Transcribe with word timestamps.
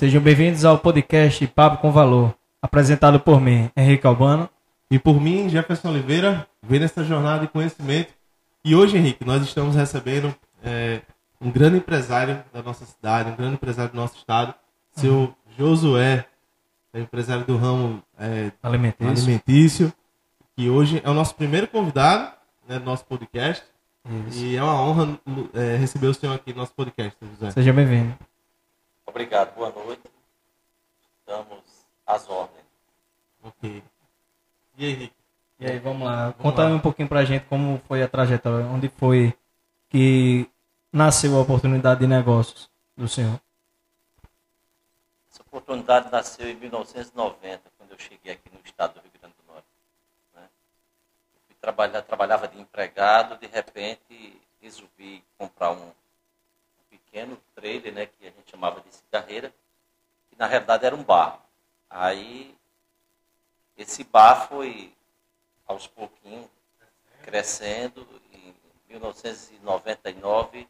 Sejam 0.00 0.22
bem-vindos 0.22 0.64
ao 0.64 0.78
podcast 0.78 1.46
Papo 1.48 1.76
com 1.76 1.92
Valor, 1.92 2.34
apresentado 2.62 3.20
por 3.20 3.38
mim, 3.38 3.70
Henrique 3.76 4.06
Albano. 4.06 4.48
E 4.90 4.98
por 4.98 5.20
mim, 5.20 5.46
Jefferson 5.50 5.90
Oliveira, 5.90 6.48
vendo 6.62 6.86
essa 6.86 7.04
jornada 7.04 7.42
de 7.42 7.48
conhecimento. 7.48 8.10
E 8.64 8.74
hoje, 8.74 8.96
Henrique, 8.96 9.26
nós 9.26 9.42
estamos 9.42 9.76
recebendo 9.76 10.34
é, 10.64 11.02
um 11.38 11.50
grande 11.50 11.76
empresário 11.76 12.42
da 12.50 12.62
nossa 12.62 12.86
cidade, 12.86 13.30
um 13.30 13.36
grande 13.36 13.56
empresário 13.56 13.92
do 13.92 13.96
nosso 13.98 14.16
estado, 14.16 14.54
seu 14.92 15.12
uhum. 15.12 15.34
Josué, 15.58 16.24
é 16.94 17.00
empresário 17.00 17.44
do 17.44 17.58
ramo 17.58 18.02
é, 18.18 18.52
alimentício. 18.62 19.06
alimentício, 19.06 19.92
que 20.56 20.70
hoje 20.70 21.02
é 21.04 21.10
o 21.10 21.14
nosso 21.14 21.34
primeiro 21.34 21.68
convidado 21.68 22.32
né, 22.66 22.78
do 22.78 22.86
nosso 22.86 23.04
podcast. 23.04 23.62
Isso. 24.28 24.46
E 24.46 24.56
é 24.56 24.62
uma 24.62 24.80
honra 24.80 25.20
é, 25.52 25.76
receber 25.76 26.06
o 26.06 26.14
senhor 26.14 26.32
aqui 26.32 26.54
no 26.54 26.60
nosso 26.60 26.72
podcast, 26.72 27.18
José. 27.22 27.50
Seja 27.50 27.70
bem-vindo. 27.70 28.14
Obrigado, 29.06 29.54
boa 29.54 29.70
noite. 29.70 30.02
Estamos 31.20 31.86
às 32.06 32.28
ordens. 32.28 32.64
Ok. 33.42 33.82
E 34.76 34.84
aí, 34.84 34.92
Henrique? 34.92 35.14
E 35.58 35.66
aí, 35.66 35.78
vamos 35.78 36.06
lá. 36.06 36.30
Vamos 36.30 36.36
Conta 36.42 36.62
lá. 36.64 36.70
um 36.70 36.80
pouquinho 36.80 37.08
pra 37.08 37.24
gente 37.24 37.44
como 37.46 37.78
foi 37.86 38.02
a 38.02 38.08
trajetória, 38.08 38.66
onde 38.66 38.88
foi 38.88 39.36
que 39.88 40.48
nasceu 40.92 41.36
a 41.36 41.40
oportunidade 41.42 42.00
de 42.00 42.06
negócios 42.06 42.70
do 42.96 43.06
senhor. 43.08 43.40
Essa 45.30 45.42
oportunidade 45.42 46.10
nasceu 46.10 46.48
em 46.48 46.54
1990, 46.54 47.62
quando 47.76 47.92
eu 47.92 47.98
cheguei 47.98 48.32
aqui 48.32 48.50
no 48.52 48.60
estado 48.64 48.94
do 48.94 49.00
Rio 49.00 49.12
Grande 49.20 49.34
do 49.36 49.52
Norte. 49.52 49.68
Né? 50.34 50.42
Eu 51.50 51.56
trabalhar, 51.60 52.02
trabalhava 52.02 52.48
de 52.48 52.60
empregado, 52.60 53.38
de 53.38 53.46
repente 53.46 54.40
resolvi 54.60 55.24
comprar 55.38 55.72
um 55.72 55.92
pequeno 57.10 57.36
trailer, 57.54 57.92
né, 57.92 58.06
que 58.06 58.26
a 58.26 58.30
gente 58.30 58.50
chamava 58.50 58.80
de 58.80 58.94
cigarreira, 58.94 59.52
que 60.30 60.38
na 60.38 60.46
realidade 60.46 60.86
era 60.86 60.94
um 60.94 61.02
bar. 61.02 61.40
Aí 61.88 62.54
esse 63.76 64.04
bar 64.04 64.48
foi 64.48 64.94
aos 65.66 65.86
pouquinhos 65.86 66.46
crescendo. 67.22 68.06
Em 68.32 68.54
1999 68.88 70.68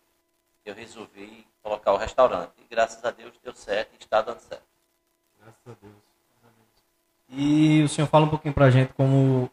eu 0.64 0.74
resolvi 0.74 1.46
colocar 1.62 1.92
o 1.92 1.96
restaurante. 1.96 2.52
E 2.58 2.64
graças 2.64 3.04
a 3.04 3.10
Deus 3.10 3.34
deu 3.42 3.54
certo 3.54 3.92
e 3.92 3.98
está 3.98 4.22
dando 4.22 4.40
certo. 4.40 4.64
Graças 5.38 5.66
a 5.66 5.74
Deus. 5.80 5.94
E 7.28 7.82
o 7.82 7.88
senhor 7.88 8.08
fala 8.08 8.24
um 8.24 8.30
pouquinho 8.30 8.54
para 8.54 8.66
a 8.66 8.70
gente 8.70 8.92
como 8.94 9.50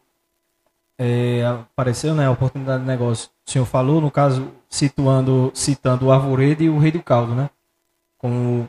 é, 0.98 1.44
apareceu 1.46 2.14
né, 2.14 2.26
a 2.26 2.30
oportunidade 2.30 2.82
de 2.82 2.88
negócio. 2.88 3.30
O 3.46 3.50
senhor 3.50 3.64
falou, 3.64 4.00
no 4.00 4.10
caso, 4.10 4.52
situando, 4.68 5.52
citando 5.54 6.06
o 6.06 6.12
Arvoredo 6.12 6.64
e 6.64 6.68
o 6.68 6.78
Rei 6.78 6.90
do 6.90 7.02
Caldo, 7.02 7.34
né? 7.34 7.48
Como 8.18 8.68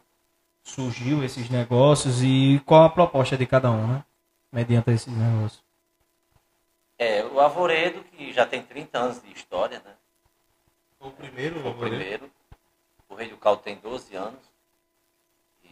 surgiu 0.64 1.24
esses 1.24 1.50
negócios 1.50 2.22
e 2.22 2.62
qual 2.66 2.84
a 2.84 2.90
proposta 2.90 3.36
de 3.36 3.48
cada 3.48 3.72
um, 3.72 3.88
né? 3.88 4.06
Mediante 4.52 4.92
esses 4.92 5.12
negócios. 5.12 5.64
É, 6.98 7.26
o 7.26 7.40
Arvoredo, 7.40 8.04
que 8.04 8.32
já 8.32 8.46
tem 8.46 8.62
30 8.62 9.00
anos 9.00 9.22
de 9.24 9.32
história, 9.32 9.82
né? 9.84 9.94
O 11.00 11.10
primeiro, 11.12 11.68
o 11.68 11.74
primeiro. 11.74 12.30
O 13.08 13.16
Rei 13.16 13.30
do 13.30 13.38
Caldo 13.38 13.64
tem 13.64 13.78
12 13.78 14.16
anos. 14.16 14.42
E, 15.64 15.70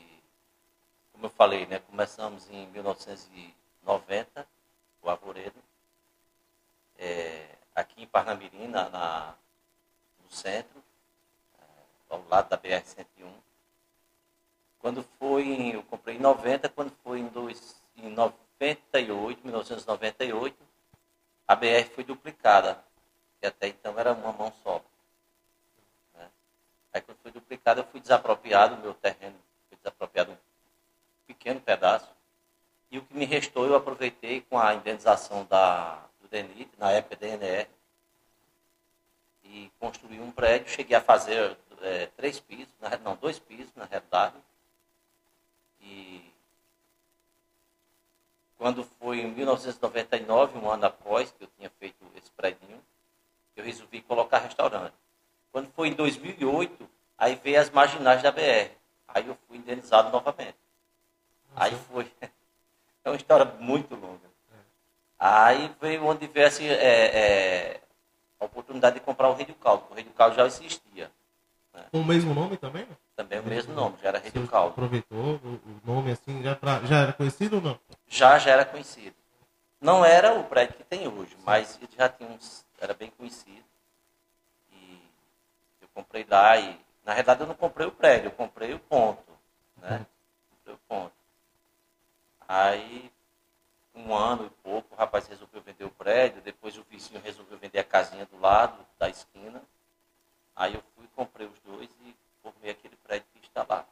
como 1.12 1.26
eu 1.26 1.30
falei, 1.30 1.68
né, 1.68 1.80
começamos 1.80 2.50
em 2.50 2.66
1990, 2.68 4.48
o 5.04 5.10
Arvoredo. 5.10 5.68
É, 6.98 7.58
aqui 7.76 8.02
em 8.02 8.08
Parnamirim, 8.08 8.67
na, 8.67 8.90
na, 8.90 9.36
no 10.23 10.30
centro, 10.31 10.84
é, 11.59 11.64
ao 12.09 12.23
lado 12.28 12.50
da 12.50 12.58
BR-101. 12.58 13.31
Quando 14.80 15.04
foi, 15.20 15.76
eu 15.76 15.84
comprei 15.84 16.16
em 16.16 16.20
90, 16.20 16.70
quando 16.70 16.92
foi 17.04 17.20
em, 17.20 17.28
dois, 17.28 17.81
em 17.98 18.09
98, 18.09 19.42
1998, 19.44 20.58
a 21.48 21.56
BR 21.56 21.89
foi 21.94 22.04
duplicada, 22.04 22.84
que 23.39 23.48
até 23.48 23.67
então 23.67 23.98
era 23.98 24.14
uma 24.14 24.32
mão 24.32 24.52
só. 24.64 24.82
Né? 26.16 26.27
Aí 26.93 27.02
quando 27.02 27.17
foi 27.20 27.32
duplicada, 27.32 27.82
eu 27.82 27.86
fui 27.86 27.99
desapropriado, 27.99 28.77
meu 28.77 28.93
terreno 28.93 29.36
foi 29.70 29.77
desapropriado 29.77 30.32
um 30.32 30.38
pequeno 31.26 31.60
pedaço, 31.61 32.10
e 32.89 32.98
o 32.98 33.04
que 33.04 33.14
me 33.14 33.26
restou 33.26 33.66
eu 33.66 33.76
aproveitei 33.76 34.42
com 34.42 34.58
a 34.58 34.73
indenização 34.73 35.45
da, 35.45 36.08
do 36.27 36.30
DENIT, 36.30 36.70
na 36.77 36.92
época 36.92 37.15
DNR, 37.15 37.67
e 39.43 39.71
construí 39.80 40.20
um 40.20 40.32
prédio, 40.32 40.70
cheguei 40.70 40.95
a 40.95 41.02
fazer 41.02 41.58
é, 41.82 42.08
três 42.17 42.39
pisos, 42.39 42.73
não, 43.04 43.15
dois 43.15 43.39
pisos 43.39 43.73
na 43.76 43.86
realidade, 43.86 44.36
e 45.82 46.33
quando 48.58 48.83
foi 48.83 49.20
em 49.21 49.32
1999, 49.32 50.58
um 50.58 50.70
ano 50.70 50.86
após 50.86 51.32
que 51.32 51.43
eu 51.43 51.48
tinha 51.58 51.70
feito 51.80 52.04
esse 52.16 52.30
prédio, 52.32 52.60
eu 53.55 53.64
resolvi 53.64 54.02
colocar 54.02 54.39
restaurante. 54.39 54.93
Quando 55.52 55.71
foi 55.71 55.87
em 55.89 55.93
2008, 55.93 56.89
aí 57.17 57.36
veio 57.36 57.60
as 57.61 57.70
marginais 57.70 58.21
da 58.21 58.32
BR. 58.32 58.71
Aí 59.08 59.27
eu 59.27 59.37
fui 59.48 59.58
indenizado 59.58 60.11
novamente. 60.11 60.58
Aí 61.55 61.76
foi. 61.89 62.11
É 63.04 63.10
uma 63.10 63.16
história 63.16 63.45
muito 63.45 63.95
longa. 63.95 64.30
Aí 65.20 65.73
veio 65.82 66.05
onde 66.05 66.30
assim, 66.44 66.67
é, 66.67 66.73
é, 66.73 67.82
a 68.39 68.45
oportunidade 68.45 68.95
de 68.95 69.05
comprar 69.05 69.30
o 69.30 69.33
Rei 69.33 69.45
do 69.45 69.55
Caldo. 69.55 69.86
O 69.89 69.94
Rei 69.94 70.04
do 70.04 70.11
Caldo 70.11 70.36
já 70.36 70.45
existia. 70.45 71.11
Né? 71.73 71.86
Com 71.92 72.02
o 72.02 72.05
mesmo 72.05 72.33
nome 72.33 72.58
também? 72.58 72.88
Também 73.16 73.39
o 73.39 73.44
mesmo 73.44 73.73
nome, 73.73 73.98
já 74.02 74.10
era 74.10 74.20
Rei 74.20 74.30
do 74.30 74.48
Caldo. 74.48 74.73
Aproveitou 74.73 75.38
o 75.44 75.82
nome 75.83 76.11
assim, 76.11 76.44
já, 76.44 76.55
pra, 76.55 76.82
já 76.86 77.02
era 77.02 77.14
conhecido 77.14 77.55
ou 77.55 77.61
não? 77.61 77.80
já 78.08 78.38
já 78.38 78.52
era 78.52 78.66
conhecido. 78.66 79.16
Não 79.80 80.04
era 80.04 80.33
o 80.33 80.44
prédio 80.44 80.76
que 80.76 80.83
tem 80.83 81.08
hoje, 81.08 81.36
mas 81.44 81.78
ele 81.82 81.89
já 81.95 82.10
tinha 82.10 82.30
uns, 82.30 82.66
era 82.80 82.94
bem 82.94 83.11
conhecido. 83.11 83.64
E 84.72 85.02
eu 85.82 85.88
comprei 85.94 86.26
lá 86.30 86.58
e, 86.58 86.80
na 87.05 87.14
verdade, 87.14 87.42
eu 87.42 87.48
não 87.48 87.55
comprei 87.55 87.88
o 87.88 87.92
prédio, 87.92 88.28
eu 88.28 88.32
comprei 88.32 88.73
o 88.73 88.80
ponto, 88.80 89.32
né? 89.78 90.05
Comprei 90.49 90.76
o 90.76 90.80
ponto. 90.88 91.14
Aí, 92.48 93.11
um 93.98 94.16
ano 94.16 94.46
e 94.46 94.50
pouco, 94.62 94.94
o 94.94 94.98
rapaz 94.98 95.28
resolveu 95.28 95.62
vender 95.62 95.86
o 95.86 95.90
prédio, 95.90 96.42
depois 96.42 96.78
o 96.78 96.84
vizinho 96.84 97.22
resolveu 97.22 97.58
vender 97.58 97.80
a 97.80 97.84
casinha 97.84 98.26
do 98.26 98.40
lado, 98.40 98.78
da 99.00 99.10
esquina. 99.10 99.62
Aí 100.56 100.76
eu 100.76 100.84
fui, 100.96 101.08
comprei 101.16 101.48
os 101.48 101.60
dois 101.60 101.90
e 102.06 102.16
formei 102.42 102.72
aquele 102.72 102.96
prédio 102.98 103.28
que 103.34 103.48
está 103.48 103.66
lá. 103.68 103.86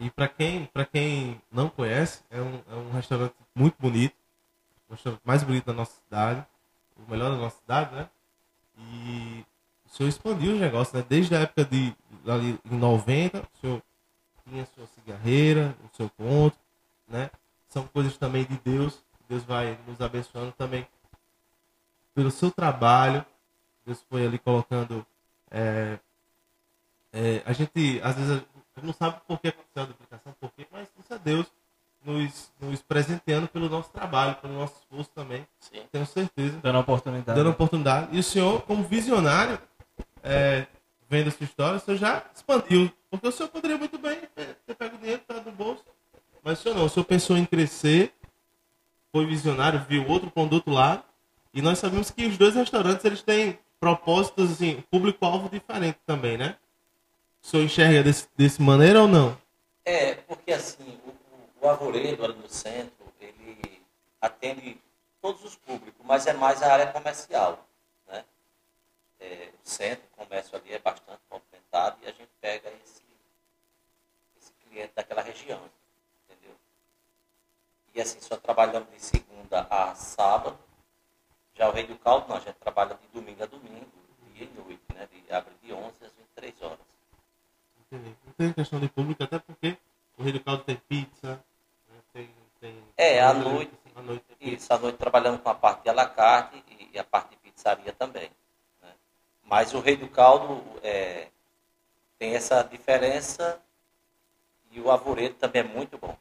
E 0.00 0.10
para 0.10 0.28
quem, 0.28 0.70
quem 0.92 1.42
não 1.50 1.68
conhece, 1.68 2.22
é 2.30 2.40
um, 2.40 2.62
é 2.70 2.74
um 2.74 2.92
restaurante 2.92 3.34
muito 3.52 3.74
bonito, 3.80 4.14
o 4.88 4.92
restaurante 4.92 5.22
mais 5.24 5.42
bonito 5.42 5.64
da 5.64 5.72
nossa 5.72 5.92
cidade, 6.00 6.46
o 6.96 7.10
melhor 7.10 7.30
da 7.30 7.36
nossa 7.36 7.58
cidade, 7.58 7.94
né? 7.94 8.08
E 8.78 9.44
o 9.84 9.88
senhor 9.88 10.08
expandiu 10.08 10.52
os 10.52 10.60
negócios, 10.60 10.94
né? 10.94 11.04
Desde 11.08 11.34
a 11.34 11.40
época 11.40 11.64
de 11.64 11.96
ali 12.28 12.60
em 12.70 12.76
90, 12.76 13.40
o 13.40 13.60
senhor 13.60 13.82
tinha 14.44 14.64
sua 14.66 14.86
cigarreira, 14.86 15.76
o 15.82 15.96
seu 15.96 16.08
ponto, 16.10 16.56
né? 17.08 17.28
São 17.68 17.84
coisas 17.98 18.16
também 18.16 18.44
de 18.44 18.56
Deus, 18.58 19.02
Deus 19.28 19.42
vai 19.42 19.76
nos 19.84 20.00
abençoando 20.00 20.52
também 20.52 20.86
pelo 22.14 22.30
seu 22.30 22.48
trabalho. 22.48 23.26
Deus 23.84 24.04
foi 24.08 24.24
ali 24.24 24.38
colocando. 24.38 25.04
É, 25.50 25.98
é, 27.12 27.42
a 27.44 27.52
gente, 27.52 28.00
às 28.04 28.14
vezes, 28.14 28.42
não 28.80 28.92
sabe 28.92 29.20
por 29.26 29.40
que 29.40 29.48
aconteceu 29.48 29.82
a 29.82 29.86
duplicação, 29.86 30.32
por 30.40 30.52
quê, 30.52 30.64
mas 30.70 30.86
isso 30.96 31.12
é 31.12 31.18
Deus 31.18 31.46
nos, 32.04 32.52
nos 32.60 32.80
presenteando 32.82 33.48
pelo 33.48 33.68
nosso 33.68 33.90
trabalho, 33.90 34.36
pelo 34.36 34.54
nosso 34.54 34.76
esforço 34.78 35.10
também. 35.12 35.44
Sim. 35.58 35.82
Tenho 35.90 36.06
certeza. 36.06 36.56
Dando 36.62 36.78
oportunidade. 36.78 37.36
Dando 37.36 37.50
oportunidade. 37.50 38.16
E 38.16 38.20
o 38.20 38.22
senhor, 38.22 38.62
como 38.62 38.84
visionário, 38.84 39.60
é, 40.22 40.68
vendo 41.10 41.26
essa 41.26 41.42
história, 41.42 41.78
o 41.78 41.80
senhor 41.80 41.96
já 41.96 42.22
expandiu. 42.32 42.92
Porque 43.10 43.26
o 43.26 43.32
senhor 43.32 43.48
poderia 43.48 43.76
muito 43.76 43.98
bem 43.98 44.20
ter 44.36 44.74
pego 44.76 44.94
o 44.94 44.98
dinheiro, 45.00 45.20
tá 45.26 45.34
no 45.34 45.50
bolso. 45.50 45.82
Mas 46.42 46.58
senhor 46.58 46.74
não. 46.74 46.84
O 46.84 46.88
senhor 46.88 47.04
pensou 47.04 47.36
em 47.36 47.44
crescer, 47.44 48.12
foi 49.12 49.26
visionário, 49.26 49.84
viu 49.88 50.06
outro 50.08 50.30
para 50.30 50.44
do 50.46 50.56
outro 50.56 50.72
lado. 50.72 51.02
E 51.52 51.62
nós 51.62 51.78
sabemos 51.78 52.10
que 52.10 52.26
os 52.26 52.36
dois 52.36 52.54
restaurantes 52.54 53.04
eles 53.04 53.22
têm 53.22 53.58
propósitos, 53.80 54.52
assim, 54.52 54.82
público-alvo 54.90 55.48
diferente 55.48 55.98
também, 56.06 56.36
né? 56.36 56.56
O 57.42 57.46
senhor 57.46 57.64
enxerga 57.64 58.02
desse, 58.02 58.28
desse 58.36 58.60
maneira 58.60 59.02
ou 59.02 59.08
não? 59.08 59.36
É, 59.84 60.14
porque 60.14 60.52
assim, 60.52 61.00
o, 61.06 61.64
o 61.64 61.68
Arvoredo, 61.68 62.24
ali 62.24 62.34
no 62.34 62.48
centro, 62.48 63.06
ele 63.20 63.82
atende 64.20 64.78
todos 65.20 65.42
os 65.44 65.56
públicos, 65.56 66.04
mas 66.04 66.26
é 66.26 66.32
mais 66.32 66.62
a 66.62 66.72
área 66.72 66.86
comercial. 66.88 67.66
Né? 68.06 68.24
É, 69.20 69.48
o 69.64 69.68
centro, 69.68 70.04
o 70.12 70.24
comércio 70.24 70.56
ali 70.56 70.72
é 70.72 70.78
bastante 70.78 71.20
movimentado 71.30 71.98
e 72.02 72.06
a 72.06 72.12
gente 72.12 72.30
pega 72.40 72.68
esse, 72.84 73.02
esse 74.38 74.52
cliente 74.68 74.92
daquela 74.94 75.22
região. 75.22 75.60
E 77.98 78.00
assim, 78.00 78.20
só 78.20 78.36
trabalhamos 78.36 78.88
de 78.92 79.00
segunda 79.00 79.66
a 79.68 79.92
sábado. 79.96 80.56
Já 81.52 81.68
o 81.68 81.72
Rei 81.72 81.84
do 81.84 81.96
Caldo, 81.98 82.28
não, 82.28 82.36
a 82.36 82.38
gente 82.38 82.54
trabalha 82.54 82.94
de 82.94 83.08
domingo 83.08 83.42
a 83.42 83.46
domingo, 83.46 83.90
dia 84.34 84.46
e 84.46 84.56
noite, 84.56 84.80
né? 84.94 85.08
De, 85.12 85.34
abre 85.34 85.52
de 85.60 85.72
11 85.72 86.04
às 86.04 86.12
23 86.12 86.62
horas. 86.62 86.78
Não 87.90 88.32
tem 88.36 88.52
questão 88.52 88.78
de 88.78 88.88
público, 88.88 89.24
até 89.24 89.40
porque 89.40 89.76
Rei 90.16 90.30
do 90.32 90.38
Caldo 90.38 90.62
tem 90.62 90.76
pizza. 90.76 91.44
né? 91.88 91.98
Tem, 92.12 92.30
tem, 92.60 92.84
É, 92.96 93.20
à 93.20 93.34
noite. 93.34 93.72
À 93.96 94.00
noite. 94.00 94.24
Isso, 94.40 94.72
à 94.72 94.78
noite 94.78 94.96
trabalhando 94.96 95.40
com 95.40 95.48
a 95.48 95.54
parte 95.56 95.82
de 95.82 95.88
alacarte 95.88 96.62
e, 96.68 96.90
e 96.92 96.98
a 97.00 97.02
parte 97.02 97.30
de 97.30 97.36
pizzaria 97.38 97.92
também. 97.92 98.30
né? 98.80 98.92
Mas 99.42 99.74
o 99.74 99.80
Rei 99.80 99.96
do 99.96 100.08
Caldo 100.08 100.62
é, 100.84 101.26
tem 102.16 102.36
essa 102.36 102.62
diferença 102.62 103.60
e 104.70 104.80
o 104.80 104.88
Arvoredo 104.88 105.34
também 105.34 105.62
é 105.62 105.64
muito 105.64 105.98
bom. 105.98 106.16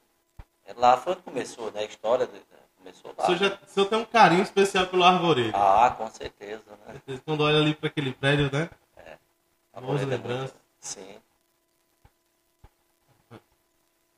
É, 0.68 0.74
lá 0.76 0.98
foi 0.98 1.14
onde 1.14 1.22
começou, 1.24 1.72
né? 1.72 1.80
A 1.82 1.86
história 1.86 2.28
de- 2.28 2.34
né? 2.34 2.40
começou 2.78 3.14
lá. 3.18 3.24
O 3.24 3.26
senhor, 3.26 3.38
já, 3.40 3.48
o 3.66 3.70
senhor 3.70 3.86
tem 3.88 3.98
um 4.00 4.06
carinho 4.06 4.44
especial 4.44 4.86
pelo 4.88 5.04
Arvoredo. 5.04 5.52
Ah, 5.56 5.94
com 5.98 6.08
certeza, 6.10 6.62
né? 6.88 7.20
Quando 7.26 7.42
olha 7.42 7.58
ali 7.58 7.74
para 7.74 7.88
aquele 7.88 8.12
prédio, 8.14 8.50
né? 8.52 8.70
Boas 9.74 10.02
Arvoredo 10.02 10.04
é 10.14 10.18
muito- 10.18 10.28
lembranças. 10.28 10.56
Sim. 10.80 11.16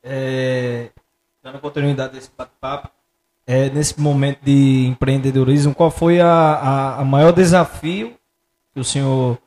É, 0.01 0.89
dando 1.43 1.59
continuidade 1.59 2.13
desse 2.13 2.31
bate-papo, 2.35 2.89
é, 3.45 3.69
nesse 3.69 3.99
momento 3.99 4.39
de 4.43 4.85
empreendedorismo, 4.87 5.75
qual 5.75 5.91
foi 5.91 6.21
a, 6.21 6.27
a, 6.31 6.99
a 7.01 7.05
maior 7.05 7.31
desafio 7.33 8.17
que 8.73 8.79
o 8.79 8.83
senhor 8.83 9.37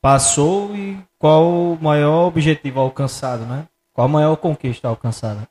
passou 0.00 0.74
e 0.74 0.98
qual 1.18 1.44
o 1.44 1.78
maior 1.80 2.26
objetivo 2.28 2.80
alcançado, 2.80 3.44
né? 3.44 3.68
Qual 3.92 4.06
a 4.06 4.08
maior 4.08 4.36
conquista 4.36 4.88
alcançada? 4.88 5.46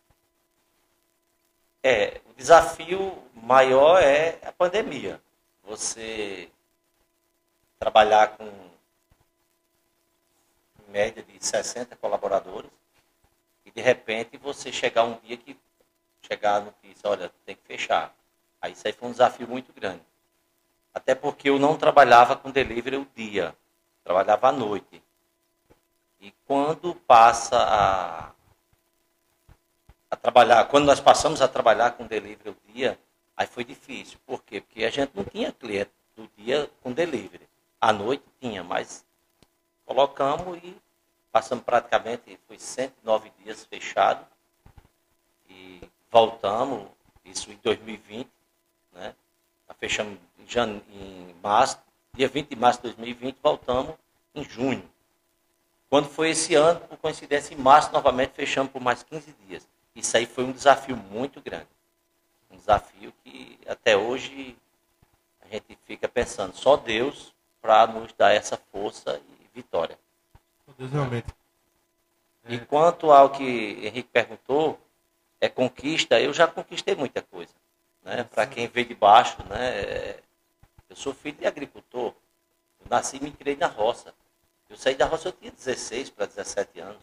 É, 1.82 2.20
o 2.30 2.34
desafio 2.34 3.18
maior 3.34 4.02
é 4.02 4.38
a 4.44 4.52
pandemia. 4.52 5.22
Você 5.64 6.50
trabalhar 7.80 8.36
com 8.36 8.46
em 8.46 10.92
média 10.92 11.24
de 11.24 11.44
60 11.44 11.96
colaboradores 11.96 12.70
e 13.66 13.72
de 13.72 13.82
repente 13.82 14.38
você 14.38 14.72
chegar 14.72 15.04
um 15.04 15.18
dia 15.20 15.38
que 15.38 15.58
chegar 16.22 16.56
a 16.56 16.60
notícia, 16.60 17.10
olha, 17.10 17.32
tem 17.46 17.56
que 17.56 17.64
fechar. 17.64 18.14
Aí 18.62 18.74
isso 18.74 18.86
aí 18.86 18.94
foi 18.94 19.08
um 19.08 19.12
desafio 19.12 19.48
muito 19.48 19.72
grande. 19.72 20.04
Até 20.94 21.16
porque 21.16 21.50
eu 21.50 21.58
não 21.58 21.78
trabalhava 21.78 22.36
com 22.36 22.52
delivery 22.52 22.98
o 22.98 23.08
dia, 23.16 23.56
trabalhava 24.04 24.50
à 24.50 24.52
noite. 24.52 25.02
E 26.20 26.34
quando 26.46 26.94
passa 26.94 27.58
a, 27.58 28.32
a 30.12 30.16
trabalhar, 30.16 30.66
quando 30.66 30.86
nós 30.86 31.00
passamos 31.00 31.42
a 31.42 31.48
trabalhar 31.48 31.92
com 31.92 32.08
delivery 32.08 32.50
o 32.50 32.74
dia, 32.74 33.00
aí 33.38 33.46
foi 33.46 33.64
difícil. 33.64 34.18
Por 34.26 34.44
quê? 34.44 34.62
Porque 34.62 34.84
a 34.84 34.90
gente 34.90 35.12
não 35.14 35.24
tinha 35.24 35.52
cliente 35.52 35.92
do 36.16 36.30
dia 36.38 36.70
com 36.82 36.92
delivery. 36.92 37.48
À 37.80 37.94
noite 37.94 38.24
tinha, 38.42 38.64
mas 38.64 39.06
colocamos 39.86 40.58
e 40.64 40.76
passamos 41.32 41.64
praticamente, 41.64 42.40
foi 42.48 42.58
109 42.58 43.32
dias 43.44 43.64
fechado. 43.66 44.26
E 45.48 45.82
voltamos, 46.12 46.88
isso 47.24 47.52
em 47.52 47.60
2020, 47.64 48.30
né? 48.94 49.16
Fechamos 49.78 50.18
em, 50.40 50.84
em 50.92 51.36
março, 51.42 51.80
dia 52.14 52.28
20 52.28 52.50
de 52.50 52.56
março 52.56 52.80
de 52.80 52.88
2020, 52.88 53.38
voltamos 53.42 53.96
em 54.36 54.44
junho. 54.44 54.90
Quando 55.90 56.08
foi 56.10 56.32
esse 56.32 56.54
ano, 56.56 56.80
por 56.82 56.98
coincidência, 56.98 57.54
em 57.54 57.58
março, 57.58 57.92
novamente 57.92 58.32
fechamos 58.32 58.72
por 58.72 58.82
mais 58.82 59.04
15 59.04 59.34
dias. 59.48 59.68
Isso 59.96 60.16
aí 60.18 60.26
foi 60.26 60.44
um 60.44 60.52
desafio 60.52 60.96
muito 60.96 61.42
grande. 61.42 61.68
Um 62.50 62.58
desafio 62.58 63.14
que 63.24 63.60
até 63.68 63.96
hoje 63.98 64.58
a 65.42 65.48
gente 65.48 65.78
fica 65.86 66.08
pensando, 66.08 66.56
só 66.56 66.78
Deus 66.78 67.34
para 67.62 67.88
nos 67.88 68.14
dar 68.14 68.32
essa 68.32 68.58
força 68.72 69.20
e 69.20 69.50
vitória. 69.54 69.98
Deus, 70.78 70.92
realmente. 70.92 71.28
E 72.48 72.58
quanto 72.60 73.12
ao 73.12 73.30
que 73.30 73.44
Henrique 73.44 74.10
perguntou, 74.12 74.80
é 75.42 75.50
conquista, 75.50 76.20
eu 76.20 76.34
já 76.34 76.48
conquistei 76.48 76.96
muita 76.96 77.22
coisa. 77.22 77.54
Né? 78.04 78.24
Para 78.24 78.48
quem 78.48 78.68
veio 78.68 78.88
de 78.88 78.96
baixo, 78.96 79.38
né? 79.48 80.16
eu 80.90 80.96
sou 80.96 81.14
filho 81.14 81.38
de 81.38 81.46
agricultor. 81.46 82.14
Eu 82.80 82.88
nasci 82.90 83.18
e 83.18 83.20
me 83.20 83.32
criei 83.32 83.56
na 83.58 83.68
roça. 83.68 84.14
Eu 84.70 84.78
saí 84.78 84.96
da 84.96 85.06
roça, 85.06 85.28
eu 85.28 85.32
tinha 85.34 85.52
16 85.52 86.10
para 86.12 86.26
17 86.26 86.80
anos. 86.80 87.02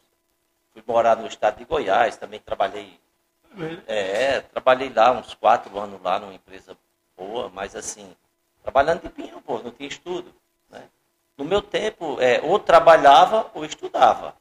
Fui 0.77 0.85
morar 0.87 1.17
no 1.17 1.27
estado 1.27 1.57
de 1.57 1.65
Goiás, 1.65 2.19
também 2.19 2.39
trabalhei. 2.39 3.01
É, 3.87 4.43
trabalhei 4.43 4.93
lá 4.93 5.11
uns 5.11 5.33
quatro 5.33 5.79
anos 5.79 6.03
lá 6.03 6.21
numa 6.21 6.35
empresa 6.35 6.77
boa, 7.17 7.49
mas 7.49 7.75
assim, 7.75 8.15
trabalhando 8.63 9.01
de 9.01 9.09
pinhão, 9.09 9.41
pô, 9.41 9.59
não 9.61 9.71
tinha 9.71 9.89
estudo. 9.89 10.35
Né? 10.69 10.83
No 11.39 11.47
meu 11.47 11.63
tempo, 11.63 12.21
é, 12.21 12.43
ou 12.43 12.59
trabalhava 12.59 13.51
ou 13.55 13.65
estudava. 13.65 14.37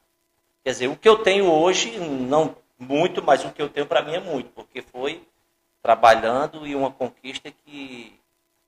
Quer 0.62 0.72
dizer, 0.72 0.88
o 0.88 0.96
que 0.96 1.08
eu 1.08 1.22
tenho 1.22 1.50
hoje, 1.50 1.98
não 1.98 2.54
muito, 2.78 3.22
mas 3.22 3.42
o 3.42 3.50
que 3.50 3.62
eu 3.62 3.70
tenho 3.70 3.86
para 3.86 4.02
mim 4.02 4.12
é 4.12 4.20
muito, 4.20 4.50
porque 4.50 4.82
foi 4.82 5.26
trabalhando 5.80 6.66
e 6.66 6.74
uma 6.74 6.90
conquista 6.90 7.50
que 7.64 8.20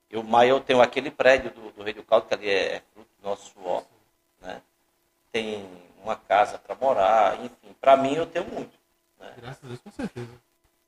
eu 0.09 0.25
eu 0.43 0.59
tenho 0.59 0.81
aquele 0.81 1.11
prédio 1.11 1.51
do, 1.51 1.71
do 1.71 1.83
Rei 1.83 1.93
do 1.93 2.01
Caldo, 2.01 2.25
que 2.25 2.33
ali 2.33 2.49
é, 2.49 2.77
é 2.77 2.81
fruto 2.91 3.09
do 3.21 3.29
nosso 3.29 3.51
suor, 3.51 3.83
né? 4.41 4.59
Tem 5.31 5.69
uma 6.03 6.15
casa 6.15 6.57
para 6.57 6.75
morar, 6.75 7.43
enfim, 7.43 7.75
para 7.79 7.97
mim 7.97 8.13
eu 8.13 8.25
tenho 8.25 8.45
muito. 8.45 8.71
Né? 9.19 9.33
Graças 9.37 9.63
a 9.63 9.67
Deus, 9.67 9.79
com 9.79 9.91
certeza. 9.91 10.31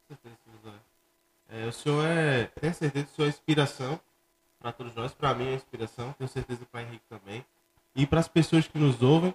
Com 0.08 0.16
certeza, 0.16 0.36
José. 0.64 0.78
É, 1.50 1.68
o 1.68 1.72
senhor 1.72 2.06
é, 2.06 2.46
tenho 2.60 2.74
certeza 2.74 3.06
que 3.06 3.12
o 3.12 3.16
senhor 3.16 3.28
é 3.28 3.30
inspiração 3.30 4.00
para 4.60 4.72
todos 4.72 4.96
nós, 4.96 5.14
para 5.14 5.34
mim 5.34 5.50
é 5.50 5.54
inspiração, 5.56 6.14
tenho 6.14 6.30
certeza 6.30 6.66
para 6.72 6.84
Henrique 6.84 7.04
também. 7.10 7.44
E 7.96 8.06
para 8.06 8.20
as 8.20 8.28
pessoas 8.28 8.68
que 8.68 8.78
nos 8.78 9.02
ouvem, 9.02 9.34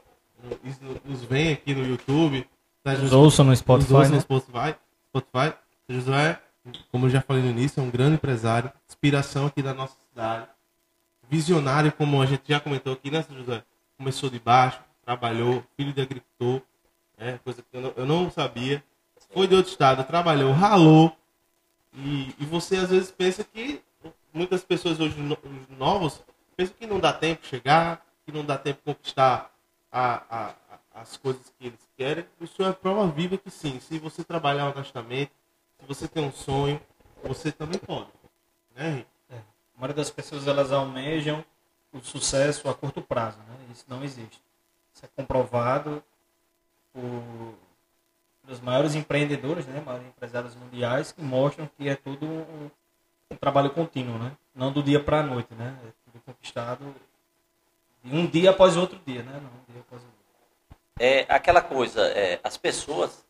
nos, 1.05 1.23
veem 1.25 1.53
aqui 1.53 1.75
no 1.75 1.85
YouTube, 1.85 2.49
tá, 2.83 2.93
Nos 2.95 3.13
ouçam 3.13 3.45
no 3.45 3.55
Spotify, 3.55 3.91
nos 3.91 3.99
ouçam 3.99 4.11
né? 4.11 4.17
no 4.17 4.23
Spotify, 4.23 4.77
Spotify. 5.09 5.59
Josué, 5.89 6.41
como 6.91 7.07
eu 7.07 7.11
já 7.11 7.21
falei 7.21 7.43
no 7.43 7.51
início, 7.51 7.81
é 7.81 7.83
um 7.83 7.91
grande 7.91 8.15
empresário, 8.15 8.73
inspiração 8.89 9.47
aqui 9.47 9.63
da 9.63 9.73
nossa 9.73 9.95
cidade, 10.09 10.49
visionário, 11.29 11.93
como 11.93 12.21
a 12.21 12.27
gente 12.27 12.43
já 12.49 12.59
comentou 12.59 12.93
aqui, 12.93 13.11
né, 13.11 13.25
José? 13.31 13.63
Começou 13.97 14.29
de 14.29 14.39
baixo, 14.41 14.81
trabalhou, 15.07 15.63
filho 15.77 15.93
de 15.93 16.03
agricultor, 16.03 16.61
é, 17.17 17.39
coisa 17.39 17.63
que 17.63 17.77
eu 17.77 17.81
não, 17.81 17.93
eu 17.97 18.05
não 18.05 18.31
sabia. 18.31 18.83
Foi 19.33 19.47
de 19.47 19.55
outro 19.55 19.71
estado, 19.71 20.05
trabalhou, 20.05 20.53
ralou. 20.53 21.17
E, 21.95 22.35
e 22.39 22.45
você 22.45 22.77
às 22.77 22.91
vezes 22.91 23.11
pensa 23.11 23.43
que 23.45 23.81
muitas 24.35 24.63
pessoas 24.65 25.01
hoje 25.01 25.17
no- 25.19 25.39
os 25.43 25.79
novos 25.79 26.21
pensam 26.57 26.75
que 26.79 26.87
não 26.87 26.99
dá 27.01 27.13
tempo 27.13 27.47
chegar, 27.47 28.05
que 28.25 28.33
não 28.33 28.45
dá 28.45 28.59
tempo 28.59 28.81
conquistar 28.85 29.51
a, 29.91 30.15
a- 30.29 30.55
a- 30.95 31.01
as 31.01 31.17
coisas 31.17 31.53
que 31.59 31.69
eles 31.69 31.81
querem. 31.97 32.27
O 32.41 32.47
senhor 32.47 32.71
é 32.71 32.73
prova 32.73 33.07
viva 33.07 33.39
que 33.39 33.51
sim, 33.51 33.79
se 33.81 33.99
você 33.99 34.25
trabalhar 34.25 34.75
honestamente, 34.75 35.31
se 35.81 35.87
você 35.87 36.09
tem 36.09 36.25
um 36.25 36.33
sonho, 36.33 36.81
você 37.23 37.53
também 37.53 37.79
pode. 37.79 38.09
Né, 38.75 38.89
Henrique? 38.91 39.11
A 39.31 39.81
maioria 39.81 39.97
das 39.97 40.11
pessoas 40.11 40.47
elas 40.49 40.73
almejam 40.73 41.45
o 41.93 42.01
sucesso 42.01 42.69
a 42.69 42.75
curto 42.75 43.01
prazo, 43.03 43.39
né? 43.39 43.57
Isso 43.73 43.85
não 43.89 44.03
existe. 44.03 44.41
Isso 44.97 45.05
é 45.05 45.09
comprovado 45.15 46.03
pelos 48.43 48.61
maiores 48.63 48.95
empreendedores, 48.95 49.67
né? 49.67 49.79
Maiores 49.85 50.09
empresários 50.09 50.55
mundiais 50.55 51.13
que 51.13 51.21
mostram 51.21 51.69
que 51.77 51.87
é 51.87 51.95
tudo 51.95 52.25
um, 52.25 52.71
um 53.31 53.37
trabalho 53.37 53.69
contínuo, 53.75 54.19
né? 54.19 54.35
Não 54.55 54.73
do 54.73 54.83
dia 54.83 54.99
para 54.99 55.21
a 55.21 55.23
noite, 55.23 55.55
né? 55.55 55.79
É 55.87 55.93
tudo 56.07 56.23
conquistado 56.25 56.95
um 58.07 58.27
dia 58.27 58.53
após 58.53 58.75
outro 58.75 58.99
dia, 59.05 59.23
né? 59.23 59.33
Não 59.35 59.51
um 59.51 59.73
dia 59.73 59.83
após 59.83 60.01
outro. 60.01 60.17
É 60.99 61.27
aquela 61.29 61.61
coisa, 61.61 62.01
é, 62.13 62.41
as 62.43 62.57
pessoas 62.57 63.23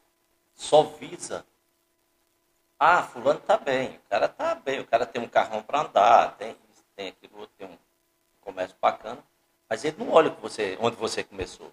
só 0.55 0.85
visam. 0.85 1.43
Ah, 2.79 3.03
fulano 3.03 3.41
tá 3.41 3.57
bem, 3.57 3.97
o 3.97 4.09
cara 4.09 4.29
tá 4.29 4.55
bem, 4.55 4.79
o 4.79 4.87
cara 4.87 5.05
tem 5.05 5.21
um 5.21 5.29
carrão 5.29 5.65
para 5.65 5.81
andar, 5.81 6.37
tem 6.37 6.55
tem 6.95 7.09
aquilo, 7.09 7.47
tem 7.59 7.67
um 7.67 7.77
comércio 8.41 8.77
bacana, 8.81 9.19
mas 9.69 9.85
ele 9.85 9.97
não 9.99 10.11
olha 10.11 10.31
você, 10.31 10.77
onde 10.81 10.97
você 10.97 11.23
começou. 11.23 11.73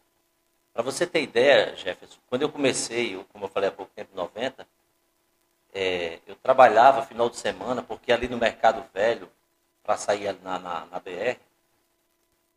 Para 0.73 0.81
você 0.81 1.05
ter 1.05 1.21
ideia, 1.21 1.75
Jefferson, 1.75 2.17
quando 2.27 2.41
eu 2.41 2.49
comecei, 2.49 3.23
como 3.31 3.45
eu 3.45 3.49
falei 3.49 3.69
há 3.69 3.71
pouco 3.71 3.91
tempo, 3.95 4.11
em 4.13 4.17
90, 4.17 4.67
é, 5.73 6.19
eu 6.25 6.35
trabalhava 6.35 7.05
final 7.05 7.29
de 7.29 7.37
semana, 7.37 7.83
porque 7.83 8.11
ali 8.11 8.27
no 8.27 8.37
Mercado 8.37 8.83
Velho, 8.93 9.29
para 9.83 9.97
sair 9.97 10.35
na, 10.43 10.57
na, 10.57 10.85
na 10.85 10.99
BR, 10.99 11.37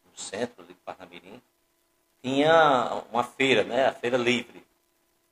no 0.04 0.16
centro 0.16 0.62
ali 0.62 0.72
de 0.72 0.80
Parnamirim, 0.80 1.42
tinha 2.22 3.02
uma 3.12 3.22
feira, 3.22 3.64
né? 3.64 3.86
A 3.86 3.92
feira 3.92 4.16
livre. 4.16 4.64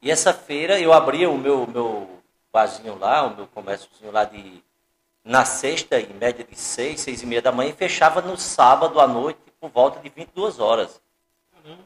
E 0.03 0.11
essa 0.11 0.35
feira 0.35 0.79
eu 0.79 0.93
abria 0.93 1.31
o 1.31 1.39
meu, 1.39 1.67
meu 1.67 2.23
barzinho 2.53 2.99
lá, 2.99 3.25
o 3.27 3.35
meu 3.35 3.47
comérciozinho 3.47 4.13
lá 4.13 4.25
de 4.25 4.63
na 5.25 5.47
sexta, 5.47 5.99
em 5.99 6.13
média 6.13 6.45
de 6.45 6.55
seis, 6.55 7.01
seis 7.01 7.23
e 7.23 7.27
meia 7.27 7.41
da 7.41 7.51
manhã, 7.51 7.71
e 7.71 7.73
fechava 7.73 8.21
no 8.21 8.37
sábado 8.37 9.01
à 9.01 9.09
noite, 9.09 9.41
por 9.65 9.71
volta 9.71 10.01
de 10.01 10.11
22 10.11 10.61
horas. 10.61 11.01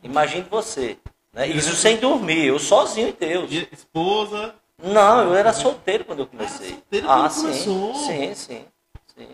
Imagine 0.03 0.45
você. 0.51 0.99
Né? 1.33 1.47
Isso 1.47 1.77
sem 1.77 1.97
dormir, 1.97 2.47
eu 2.47 2.59
sozinho 2.59 3.09
em 3.09 3.13
Deus. 3.13 3.53
E 3.53 3.69
esposa, 3.71 4.55
Não, 4.83 5.23
eu 5.23 5.35
era 5.35 5.53
solteiro 5.53 6.05
quando 6.05 6.21
eu 6.21 6.27
comecei. 6.27 6.71
solteiro 6.71 7.09
ah, 7.09 7.17
quando 7.19 7.31
sim, 7.31 7.43
começou. 7.43 7.95
sim, 7.95 8.35
sim, 8.35 8.65
sim. 9.17 9.29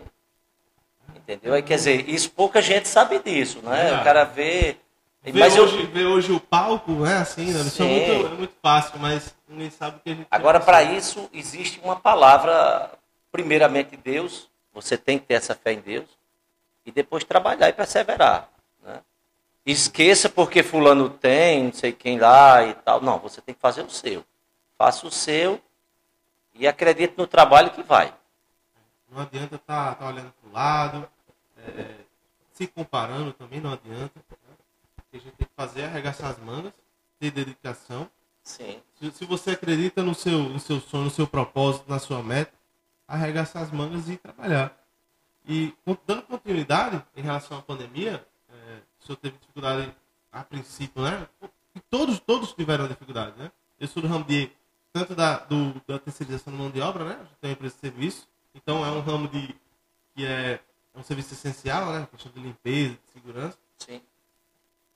Entendeu? 1.15 1.53
Aí, 1.55 1.63
quer 1.63 1.75
dizer, 1.75 2.07
isso 2.07 2.29
pouca 2.29 2.61
gente 2.61 2.87
sabe 2.87 3.17
disso, 3.17 3.59
né? 3.63 3.89
É. 3.89 3.99
O 3.99 4.03
cara 4.03 4.23
vê, 4.25 4.77
Ver, 5.23 5.39
Mas 5.39 5.55
eu- 5.55 5.63
hoje, 5.63 5.83
ver 5.87 6.05
hoje 6.05 6.31
o 6.31 6.39
palco, 6.39 7.03
é 7.03 7.15
assim, 7.17 7.51
né? 7.51 7.61
Isso 7.61 7.81
é 7.81 7.87
muito, 7.87 8.27
é 8.27 8.37
muito 8.37 8.53
fácil, 8.61 8.99
mas 8.99 9.35
ninguém 9.49 9.71
sabe 9.71 9.97
o 9.97 9.99
que 10.01 10.11
a 10.11 10.13
gente 10.13 10.27
Agora, 10.29 10.59
para 10.59 10.83
isso, 10.83 11.27
existe 11.33 11.81
uma 11.83 11.95
palavra, 11.95 12.91
primeiramente 13.31 13.97
Deus, 13.97 14.47
você 14.71 14.95
tem 14.95 15.17
que 15.17 15.25
ter 15.25 15.33
essa 15.33 15.55
fé 15.55 15.73
em 15.73 15.79
Deus, 15.79 16.05
e 16.85 16.91
depois 16.91 17.23
trabalhar 17.23 17.69
e 17.69 17.73
perseverar. 17.73 18.49
Né? 18.83 19.01
Esqueça 19.65 20.29
porque 20.29 20.61
fulano 20.61 21.09
tem, 21.09 21.65
não 21.65 21.73
sei 21.73 21.91
quem 21.91 22.19
lá 22.19 22.63
e 22.63 22.73
tal. 22.75 23.01
Não, 23.01 23.19
você 23.19 23.41
tem 23.41 23.55
que 23.55 23.61
fazer 23.61 23.81
o 23.81 23.89
seu. 23.89 24.23
Faça 24.77 25.07
o 25.07 25.11
seu 25.11 25.61
e 26.53 26.67
acredite 26.67 27.15
no 27.17 27.25
trabalho 27.25 27.71
que 27.71 27.81
vai. 27.81 28.13
Não 29.09 29.21
adianta 29.21 29.55
estar 29.55 29.95
tá, 29.95 30.07
olhando 30.07 30.33
para 30.41 30.49
o 30.49 30.53
lado, 30.53 31.09
é, 31.57 31.95
se 32.51 32.67
comparando 32.67 33.33
também, 33.33 33.59
não 33.59 33.73
adianta. 33.73 34.13
né? 34.15 34.55
O 34.97 35.01
que 35.11 35.17
a 35.17 35.19
gente 35.19 35.35
tem 35.35 35.47
que 35.47 35.53
fazer 35.55 35.81
é 35.81 35.85
arregaçar 35.85 36.31
as 36.31 36.39
mangas, 36.39 36.73
ter 37.19 37.31
dedicação. 37.31 38.09
Sim. 38.43 38.81
Se, 38.99 39.11
se 39.11 39.25
você 39.25 39.51
acredita 39.51 40.03
no 40.03 40.13
seu, 40.13 40.39
no 40.39 40.59
seu 40.59 40.79
sonho, 40.79 41.05
no 41.05 41.09
seu 41.09 41.27
propósito, 41.27 41.85
na 41.89 41.99
sua 41.99 42.21
meta, 42.21 42.53
arregaçar 43.07 43.63
as 43.63 43.71
mangas 43.71 44.09
e 44.09 44.17
trabalhar. 44.17 44.75
E 45.47 45.73
dando 46.07 46.23
continuidade 46.23 47.03
em 47.15 47.21
relação 47.21 47.57
à 47.57 47.61
pandemia, 47.61 48.25
é, 48.49 48.79
o 48.99 49.05
senhor 49.05 49.17
teve 49.17 49.37
dificuldade 49.37 49.93
a 50.31 50.43
princípio, 50.43 51.01
né? 51.03 51.27
E 51.75 51.79
todos, 51.79 52.19
todos 52.19 52.53
tiveram 52.53 52.87
dificuldade, 52.87 53.37
né? 53.37 53.51
Eu 53.79 53.87
sou 53.87 54.01
do 54.01 54.07
ramo 54.07 54.25
de, 54.25 54.49
tanto 54.91 55.15
da, 55.15 55.39
do, 55.39 55.81
da 55.87 55.99
terceirização 55.99 56.51
de 56.51 56.59
mão 56.59 56.71
de 56.71 56.81
obra, 56.81 57.05
né? 57.05 57.15
A 57.15 57.23
gente 57.23 57.37
tem 57.39 57.49
uma 57.49 57.53
empresa 57.53 57.75
de 57.75 57.81
serviço, 57.81 58.27
então 58.53 58.83
é 58.85 58.89
um 58.89 59.01
ramo 59.01 59.27
de, 59.27 59.55
que 60.15 60.25
é, 60.25 60.59
é 60.93 60.99
um 60.99 61.03
serviço 61.03 61.33
essencial, 61.33 61.91
né? 61.91 62.07
Questão 62.11 62.31
de 62.31 62.39
limpeza, 62.39 62.97
de 63.05 63.11
segurança. 63.11 63.57
Sim. 63.77 64.01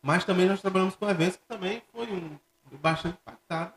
Mas 0.02 0.26
também 0.26 0.48
nós 0.48 0.62
trabalhamos 0.62 0.96
com 0.96 1.10
eventos 1.10 1.38
que 1.38 1.46
também 1.46 1.84
foi 1.92 2.08
um, 2.12 2.40
bastante 2.78 3.18
impactado. 3.22 3.74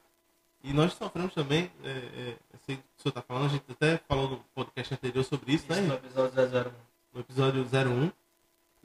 E 0.64 0.72
nós 0.72 0.92
sofremos 0.92 1.34
também, 1.34 1.70
é, 1.82 1.88
é, 1.88 2.36
eu 2.52 2.58
sei 2.64 2.76
que 2.76 2.82
o 2.82 3.02
senhor 3.02 3.10
está 3.10 3.22
falando, 3.22 3.46
a 3.46 3.48
gente 3.48 3.64
até 3.68 3.98
falou 4.06 4.30
no 4.30 4.36
podcast 4.54 4.94
anterior 4.94 5.24
sobre 5.24 5.54
isso, 5.54 5.64
Isso 5.68 5.80
né? 5.80 5.88
no 5.88 5.94
episódio 5.94 6.34
001. 6.40 6.72
no 7.12 7.20
episódio 7.20 7.66
01. 7.66 8.12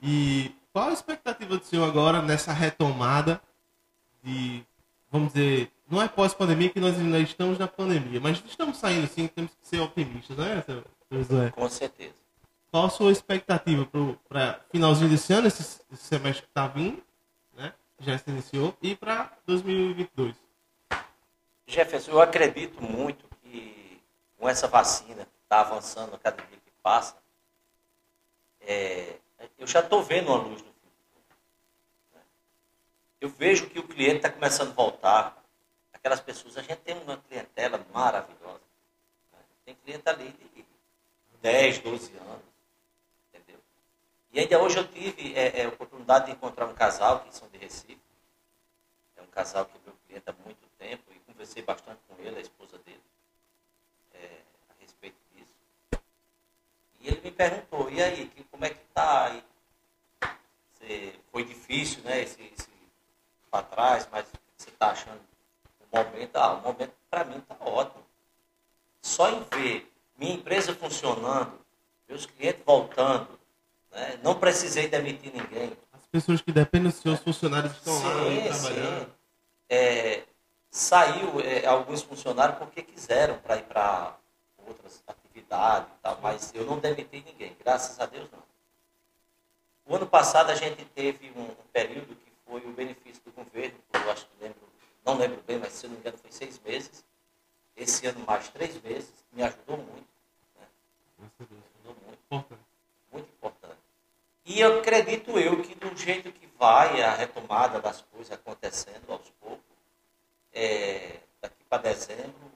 E 0.02 0.52
qual 0.72 0.88
a 0.88 0.92
expectativa 0.92 1.56
do 1.56 1.64
senhor 1.64 1.88
agora 1.88 2.20
nessa 2.20 2.52
retomada 2.52 3.40
de, 4.24 4.64
vamos 5.10 5.32
dizer, 5.32 5.70
não 5.88 6.02
é 6.02 6.08
pós-pandemia 6.08 6.68
que 6.68 6.80
nós 6.80 6.98
ainda 6.98 7.20
estamos 7.20 7.58
na 7.58 7.68
pandemia, 7.68 8.20
mas 8.20 8.42
estamos 8.46 8.76
saindo 8.76 9.06
sim, 9.06 9.28
temos 9.28 9.52
que 9.52 9.66
ser 9.66 9.80
otimistas, 9.80 10.36
né, 10.36 10.62
seu 10.66 10.84
Josué? 11.10 11.50
Com 11.50 11.68
certeza. 11.68 12.14
Qual 12.70 12.86
a 12.86 12.90
sua 12.90 13.10
expectativa 13.10 13.88
para 14.28 14.60
finalzinho 14.70 15.08
desse 15.08 15.32
ano, 15.32 15.46
esse, 15.46 15.80
esse 15.90 16.04
semestre 16.04 16.42
que 16.42 16.50
está 16.50 16.66
vindo, 16.66 17.02
né, 17.56 17.72
já 18.00 18.18
se 18.18 18.30
iniciou, 18.30 18.76
e 18.82 18.94
para 18.94 19.32
2022? 19.46 20.47
Jefferson, 21.68 22.12
eu 22.12 22.20
acredito 22.22 22.82
muito 22.82 23.28
que 23.42 24.02
com 24.38 24.48
essa 24.48 24.66
vacina 24.66 25.26
que 25.26 25.42
está 25.42 25.60
avançando 25.60 26.14
a 26.14 26.18
cada 26.18 26.42
dia 26.42 26.56
que 26.56 26.72
passa, 26.82 27.14
é, 28.62 29.18
eu 29.58 29.66
já 29.66 29.80
estou 29.80 30.02
vendo 30.02 30.28
uma 30.28 30.38
luz 30.38 30.62
no 30.62 30.72
fim. 30.72 30.88
Eu 33.20 33.28
vejo 33.28 33.68
que 33.68 33.78
o 33.78 33.86
cliente 33.86 34.16
está 34.16 34.30
começando 34.30 34.70
a 34.70 34.74
voltar. 34.74 35.44
Aquelas 35.92 36.20
pessoas, 36.20 36.56
a 36.56 36.62
gente 36.62 36.78
tem 36.78 36.96
uma 37.02 37.18
clientela 37.18 37.84
maravilhosa. 37.92 38.62
Tem 39.66 39.74
cliente 39.74 40.08
ali 40.08 40.30
de 40.30 40.64
10, 41.42 41.80
12 41.80 42.16
anos. 42.16 42.42
Entendeu? 43.28 43.60
E 44.32 44.40
ainda 44.40 44.58
hoje 44.58 44.78
eu 44.78 44.88
tive 44.88 45.34
é, 45.34 45.60
é, 45.60 45.64
a 45.66 45.68
oportunidade 45.68 46.26
de 46.26 46.32
encontrar 46.32 46.64
um 46.64 46.74
casal 46.74 47.20
que 47.20 47.34
são 47.34 47.46
de 47.48 47.58
Recife. 47.58 48.00
É 49.16 49.22
um 49.22 49.26
casal 49.26 49.66
que 49.66 49.78
meu 49.84 49.94
cliente 50.06 50.24
há 50.30 50.32
muito 50.44 50.66
tempo 50.78 51.17
conversei 51.38 51.62
bastante 51.62 52.00
com 52.08 52.20
ele, 52.20 52.36
a 52.36 52.40
esposa 52.40 52.76
dele, 52.78 53.00
é, 54.12 54.40
a 54.70 54.72
respeito 54.80 55.16
disso. 55.32 55.54
E 57.00 57.06
ele 57.06 57.20
me 57.20 57.30
perguntou, 57.30 57.88
e 57.92 58.02
aí, 58.02 58.26
que, 58.26 58.42
como 58.44 58.64
é 58.64 58.70
que 58.70 58.80
tá? 58.92 59.30
E, 59.36 59.44
você- 60.72 61.14
foi 61.30 61.44
difícil, 61.44 62.02
né, 62.02 62.22
esse, 62.22 62.42
esse 62.42 62.68
para 63.52 63.62
trás, 63.64 64.08
mas 64.10 64.26
você 64.56 64.68
está 64.70 64.90
achando 64.90 65.20
o 65.80 65.96
momento, 65.96 66.36
ah, 66.36 66.54
o 66.54 66.60
momento 66.62 66.92
para 67.08 67.24
mim 67.24 67.38
está 67.38 67.56
ótimo. 67.64 68.04
Só 69.00 69.30
em 69.30 69.44
ver 69.44 69.92
minha 70.18 70.34
empresa 70.34 70.74
funcionando, 70.74 71.56
meus 72.08 72.26
clientes 72.26 72.62
voltando, 72.66 73.38
né, 73.92 74.18
não 74.24 74.36
precisei 74.40 74.88
demitir 74.88 75.32
ninguém, 75.32 75.76
As 75.92 76.04
pessoas 76.10 76.40
que 76.42 76.50
dependem 76.50 76.90
dos 76.90 77.00
seus 77.00 77.20
funcionários 77.20 77.72
estão 77.76 77.94
lá 78.02 78.10
Sim, 78.24 78.28
aí, 78.28 78.48
trabalhando. 78.48 79.04
sim. 79.06 79.12
É, 79.70 80.24
saiu 80.78 81.40
é, 81.40 81.66
alguns 81.66 82.02
funcionários 82.02 82.56
porque 82.56 82.82
quiseram 82.82 83.36
para 83.38 83.56
ir 83.56 83.64
para 83.64 84.16
outras 84.64 85.02
atividades 85.08 85.88
e 85.88 86.02
tal, 86.02 86.18
mas 86.22 86.52
eu 86.54 86.64
não 86.64 86.78
demiti 86.78 87.20
ninguém, 87.26 87.56
graças 87.58 87.98
a 87.98 88.06
Deus 88.06 88.30
não. 88.30 88.42
O 89.84 89.96
ano 89.96 90.06
passado 90.06 90.50
a 90.50 90.54
gente 90.54 90.84
teve 90.84 91.32
um, 91.34 91.42
um 91.42 91.68
período 91.72 92.14
que 92.14 92.30
foi 92.46 92.60
o 92.60 92.70
benefício 92.70 93.20
do 93.24 93.32
governo, 93.32 93.76
eu 93.92 94.10
acho 94.12 94.26
que 94.26 94.44
lembro, 94.44 94.60
não 95.04 95.16
lembro 95.16 95.42
bem, 95.44 95.58
mas 95.58 95.72
se 95.72 95.84
eu 95.84 95.90
não 95.90 95.96
me 95.96 96.00
engano 96.00 96.18
foi 96.18 96.30
seis 96.30 96.60
meses. 96.64 97.04
Esse 97.76 98.06
ano 98.06 98.20
mais 98.24 98.48
três 98.48 98.80
meses, 98.80 99.12
me 99.32 99.42
ajudou 99.42 99.78
muito, 99.78 100.08
Deus. 100.56 101.30
ajudou 101.40 101.96
muito 102.06 102.18
Importante. 102.26 102.62
muito 103.10 103.28
importante. 103.30 103.78
E 104.44 104.60
eu 104.60 104.78
acredito 104.78 105.38
eu 105.38 105.60
que 105.62 105.74
do 105.74 105.96
jeito 105.96 106.30
que 106.30 106.46
vai 106.58 107.02
a 107.02 107.14
retomada 107.14 107.80
das 107.80 108.00
coisas 108.02 108.32
acontecendo 108.32 109.10
aos 109.12 109.28
é, 110.58 111.20
daqui 111.40 111.62
para 111.68 111.82
dezembro, 111.82 112.50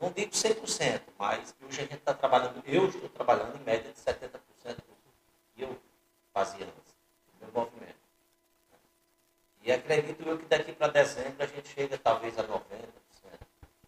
não 0.00 0.10
digo 0.10 0.32
100%, 0.32 1.02
mas 1.16 1.54
hoje 1.62 1.80
a 1.80 1.84
gente 1.84 1.94
está 1.94 2.12
trabalhando, 2.12 2.60
eu 2.66 2.88
estou 2.88 3.08
trabalhando 3.10 3.56
em 3.56 3.64
média 3.64 3.92
de 3.92 3.98
70% 4.00 4.76
do 4.76 4.82
que 5.54 5.62
eu 5.62 5.80
fazia 6.32 6.66
antes, 6.66 6.94
do 7.40 7.46
meu 7.46 7.52
movimento. 7.54 7.94
E 9.62 9.70
acredito 9.72 10.20
eu 10.28 10.36
que 10.38 10.46
daqui 10.46 10.72
para 10.72 10.88
dezembro 10.92 11.42
a 11.42 11.46
gente 11.46 11.68
chega 11.68 11.96
talvez 11.96 12.36
a 12.38 12.42
90%. 12.42 12.60
Se 13.12 13.22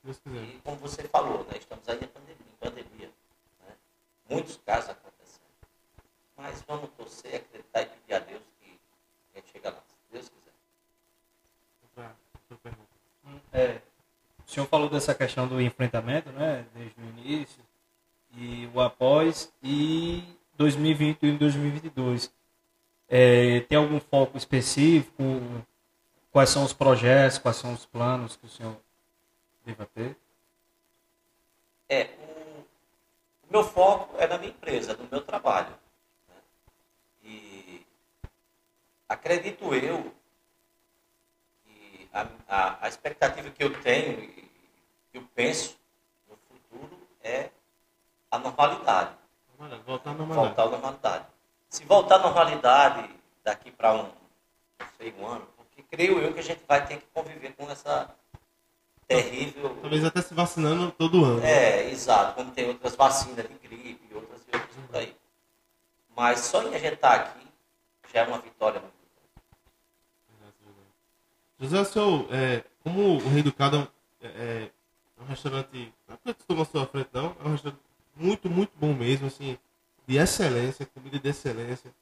Deus 0.04 0.18
quiser. 0.20 0.42
E 0.44 0.60
como 0.64 0.76
você 0.78 1.02
falou, 1.08 1.44
né, 1.44 1.58
estamos 1.58 1.88
aí 1.88 1.98
em 2.02 2.06
pandemia, 2.06 2.46
em 2.48 2.56
pandemia 2.60 3.12
né? 3.66 3.74
muitos 4.30 4.56
casos 4.58 4.90
acontecendo. 4.90 5.42
Mas 6.36 6.62
vamos 6.62 6.88
torcer, 6.90 7.34
acreditar 7.34 7.82
e 7.82 7.86
pedir 7.86 8.14
a 8.14 8.18
Deus 8.20 8.42
que 8.60 8.80
a 9.34 9.38
gente 9.38 9.50
chega 9.50 9.70
lá, 9.70 9.80
se 9.88 10.12
Deus 10.12 10.28
quiser. 10.28 10.52
Pra- 11.94 12.14
pra 12.48 12.56
pergunta. 12.58 12.96
É, 13.56 13.80
o 14.46 14.50
senhor 14.50 14.66
falou 14.66 14.90
dessa 14.90 15.14
questão 15.14 15.48
do 15.48 15.58
enfrentamento, 15.62 16.28
né, 16.28 16.66
desde 16.74 17.00
o 17.00 17.04
início, 17.18 17.64
e 18.36 18.68
o 18.74 18.82
após, 18.82 19.50
e 19.62 20.22
2021 20.58 21.30
e 21.30 21.38
2022. 21.38 22.30
É, 23.08 23.60
tem 23.60 23.78
algum 23.78 23.98
foco 23.98 24.36
específico? 24.36 25.22
Quais 26.30 26.50
são 26.50 26.64
os 26.64 26.74
projetos, 26.74 27.38
quais 27.38 27.56
são 27.56 27.72
os 27.72 27.86
planos 27.86 28.36
que 28.36 28.44
o 28.44 28.50
senhor 28.50 28.76
deva 29.64 29.86
ter? 29.86 30.14
É, 31.88 32.10
o, 32.18 33.50
meu 33.50 33.64
foco 33.64 34.20
é 34.20 34.26
na 34.26 34.36
minha 34.36 34.50
empresa, 34.50 34.94
no 34.94 35.08
meu 35.10 35.22
trabalho. 35.22 35.70
né? 36.28 36.34
E 37.24 37.86
acredito 39.08 39.74
eu 39.74 40.12
a, 42.16 42.26
a, 42.48 42.78
a 42.86 42.88
expectativa 42.88 43.50
que 43.50 43.62
eu 43.62 43.82
tenho 43.82 44.20
e 44.20 44.50
que 45.10 45.18
eu 45.18 45.22
penso 45.34 45.76
no 46.28 46.36
futuro 46.48 46.98
é 47.22 47.50
a 48.30 48.38
normalidade. 48.38 49.10
Voltar 49.86 50.10
à 50.10 50.14
normalidade. 50.14 50.46
voltar 50.46 50.62
à 50.62 50.68
normalidade. 50.68 51.24
Se 51.68 51.84
voltar 51.84 52.14
à 52.16 52.18
normalidade 52.18 53.10
daqui 53.44 53.70
para 53.70 53.92
um, 53.92 54.02
não 54.04 54.86
sei, 54.98 55.14
um 55.18 55.26
ano, 55.26 55.46
porque 55.56 55.82
creio 55.82 56.18
eu 56.18 56.32
que 56.32 56.40
a 56.40 56.42
gente 56.42 56.62
vai 56.66 56.86
ter 56.86 56.98
que 56.98 57.06
conviver 57.12 57.52
com 57.54 57.70
essa 57.70 58.14
terrível. 59.06 59.76
Talvez 59.80 60.04
até 60.04 60.22
se 60.22 60.34
vacinando 60.34 60.90
todo 60.92 61.24
ano. 61.24 61.40
né? 61.40 61.50
É, 61.50 61.90
exato, 61.90 62.34
como 62.34 62.50
tem 62.50 62.66
outras 62.68 62.96
vacinas 62.96 63.46
de 63.48 63.54
gripe 63.54 64.00
e 64.10 64.14
outras 64.14 64.40
e 64.40 64.56
outras 64.56 64.76
por 64.86 64.96
aí. 64.96 65.16
Mas 66.14 66.40
só 66.40 66.62
em 66.62 66.74
a 66.74 66.78
gente 66.78 66.94
estar 66.94 67.14
aqui 67.14 67.46
já 68.12 68.20
é 68.20 68.26
uma 68.26 68.38
vitória 68.38 68.80
muito. 68.80 68.95
José, 71.58 71.84
senhor, 71.84 72.26
é, 72.30 72.64
como 72.82 73.16
o 73.16 73.28
Rei 73.28 73.42
do 73.42 73.52
Cado 73.52 73.88
é, 74.22 74.70
é 75.18 75.22
um 75.22 75.26
restaurante, 75.26 75.92
não 76.06 76.14
é 76.14 76.18
porque 76.34 76.54
na 76.54 76.64
sua 76.64 76.86
frente 76.86 77.08
não, 77.12 77.36
é 77.42 77.48
um 77.48 77.52
restaurante 77.52 77.80
muito, 78.14 78.50
muito 78.50 78.72
bom 78.76 78.92
mesmo, 78.92 79.26
assim, 79.26 79.58
de 80.06 80.16
excelência, 80.16 80.86
comida 80.86 81.18
de 81.18 81.28
excelência. 81.28 81.92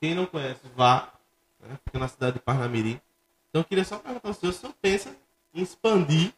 Quem 0.00 0.14
não 0.14 0.26
conhece, 0.26 0.60
vá, 0.76 1.12
né, 1.60 1.78
fica 1.84 1.98
na 1.98 2.08
cidade 2.08 2.34
de 2.34 2.40
Parnamirim. 2.40 3.00
Então 3.48 3.62
eu 3.62 3.64
queria 3.64 3.84
só 3.84 3.98
perguntar 3.98 4.28
ao 4.28 4.34
senhor 4.34 4.52
se 4.52 4.58
o 4.58 4.60
senhor 4.62 4.74
pensa 4.82 5.16
em 5.54 5.62
expandir, 5.62 6.32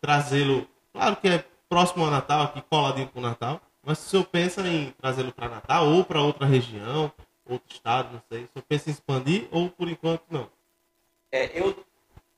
trazê-lo, 0.00 0.68
claro 0.92 1.16
que 1.16 1.28
é 1.28 1.44
próximo 1.68 2.04
ao 2.04 2.10
Natal, 2.10 2.42
aqui 2.42 2.62
coladinho 2.62 3.08
com 3.08 3.18
o 3.18 3.22
Natal, 3.22 3.60
mas 3.82 3.98
se 3.98 4.06
o 4.06 4.10
senhor 4.10 4.24
pensa 4.26 4.66
em 4.66 4.92
trazê-lo 4.92 5.32
para 5.32 5.48
Natal 5.48 5.88
ou 5.88 6.04
para 6.04 6.22
outra 6.22 6.46
região, 6.46 7.12
outro 7.44 7.74
estado, 7.74 8.12
não 8.12 8.22
sei, 8.28 8.42
se 8.42 8.46
o 8.46 8.52
senhor 8.52 8.64
pensa 8.68 8.90
em 8.90 8.92
expandir 8.92 9.48
ou 9.50 9.68
por 9.68 9.88
enquanto 9.88 10.22
não? 10.30 10.48
É, 11.32 11.58
eu, 11.58 11.84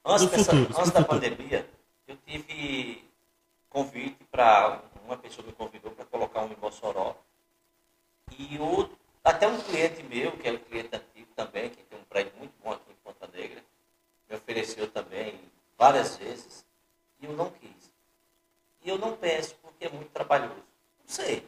antes, 0.05 0.27
dessa- 0.27 0.45
futuro, 0.53 0.79
antes 0.81 0.91
da 0.93 1.01
futuro. 1.03 1.07
pandemia, 1.21 1.69
eu 2.07 2.17
tive 2.27 3.09
convite 3.69 4.23
para. 4.31 4.81
Uma 5.05 5.17
pessoa 5.17 5.45
me 5.47 5.53
convidou 5.53 5.91
para 5.93 6.05
colocar 6.07 6.43
um 6.43 6.53
em 6.53 6.57
Mossoró. 6.57 7.17
E 8.39 8.57
o, 8.59 8.89
até 9.25 9.47
um 9.47 9.61
cliente 9.61 10.03
meu, 10.05 10.33
que 10.33 10.49
é 10.49 10.53
um 10.53 10.59
cliente 10.59 10.95
antigo 10.95 11.29
também, 11.35 11.71
que 11.71 11.83
tem 11.83 11.99
um 11.99 12.05
prédio 12.05 12.33
muito 12.39 12.53
bom 12.63 12.73
aqui 12.73 12.91
em 12.91 12.95
Ponta 13.05 13.27
Negra, 13.37 13.63
me 14.31 14.37
ofereceu 14.37 14.89
também 14.91 15.39
várias 15.77 16.17
vezes. 16.17 16.65
E 17.21 17.27
eu 17.27 17.33
não 17.33 17.51
quis. 17.51 17.93
E 18.85 18.89
eu 18.89 18.97
não 18.99 19.17
penso, 19.17 19.55
porque 19.61 19.85
é 19.87 19.89
muito 19.91 20.11
trabalhoso. 20.11 20.55
Não 20.55 21.09
sei. 21.09 21.47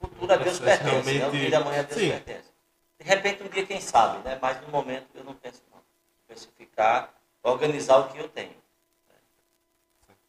O 0.00 0.06
futuro 0.08 0.32
a 0.32 0.36
Deus 0.36 0.58
pertence, 0.60 0.84
né? 0.84 0.98
o 0.98 1.02
realmente- 1.12 1.40
dia 1.40 1.50
da 1.50 1.60
manhã 1.60 1.80
a 1.80 1.82
Deus 1.82 2.00
Sim. 2.00 2.10
pertence. 2.10 2.50
De 2.98 3.04
repente, 3.04 3.42
um 3.42 3.48
dia, 3.48 3.66
quem 3.66 3.80
sabe, 3.80 4.22
né? 4.24 4.38
Mas 4.40 4.60
no 4.62 4.68
momento 4.68 5.08
eu 5.14 5.24
não 5.24 5.34
penso 5.34 5.60
não. 5.72 5.80
Penso 6.28 6.48
em 6.48 6.52
ficar, 6.52 7.14
organizar 7.50 7.98
o 7.98 8.08
que 8.08 8.18
eu 8.18 8.28
tenho. 8.28 8.50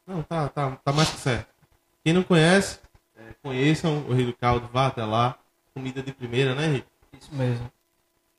Não, 0.06 0.22
tá, 0.22 0.48
tá, 0.48 0.76
tá 0.76 0.92
mais 0.92 1.10
que 1.10 1.18
certo. 1.18 1.48
Quem 2.02 2.12
não 2.14 2.22
conhece, 2.22 2.78
é, 3.16 3.34
conheçam 3.42 3.98
o 4.08 4.14
Rio 4.14 4.26
do 4.26 4.32
Caldo, 4.36 4.68
vá 4.72 4.86
até 4.86 5.04
lá. 5.04 5.36
Comida 5.74 6.02
de 6.02 6.12
primeira, 6.12 6.54
né, 6.54 6.66
Henrique? 6.66 6.88
Isso 7.20 7.34
mesmo. 7.34 7.70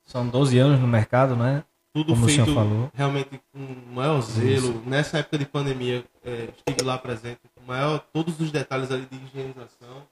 São 0.05 0.27
12 0.27 0.57
anos 0.57 0.79
no 0.79 0.87
mercado, 0.87 1.35
né? 1.35 1.63
Tudo 1.93 2.13
Como 2.13 2.25
o 2.25 2.27
feito 2.27 2.45
senhor 2.45 2.55
falou. 2.55 2.91
realmente 2.93 3.41
com 3.51 3.59
o 3.59 3.93
maior 3.93 4.21
zelo. 4.21 4.81
Nessa 4.85 5.19
época 5.19 5.37
de 5.37 5.45
pandemia, 5.45 6.03
é, 6.23 6.49
estive 6.55 6.83
lá 6.83 6.97
presente 6.97 7.41
com 7.55 7.63
maior, 7.65 7.99
todos 8.11 8.39
os 8.39 8.51
detalhes 8.51 8.91
ali 8.91 9.05
de 9.05 9.15
higienização. 9.17 10.03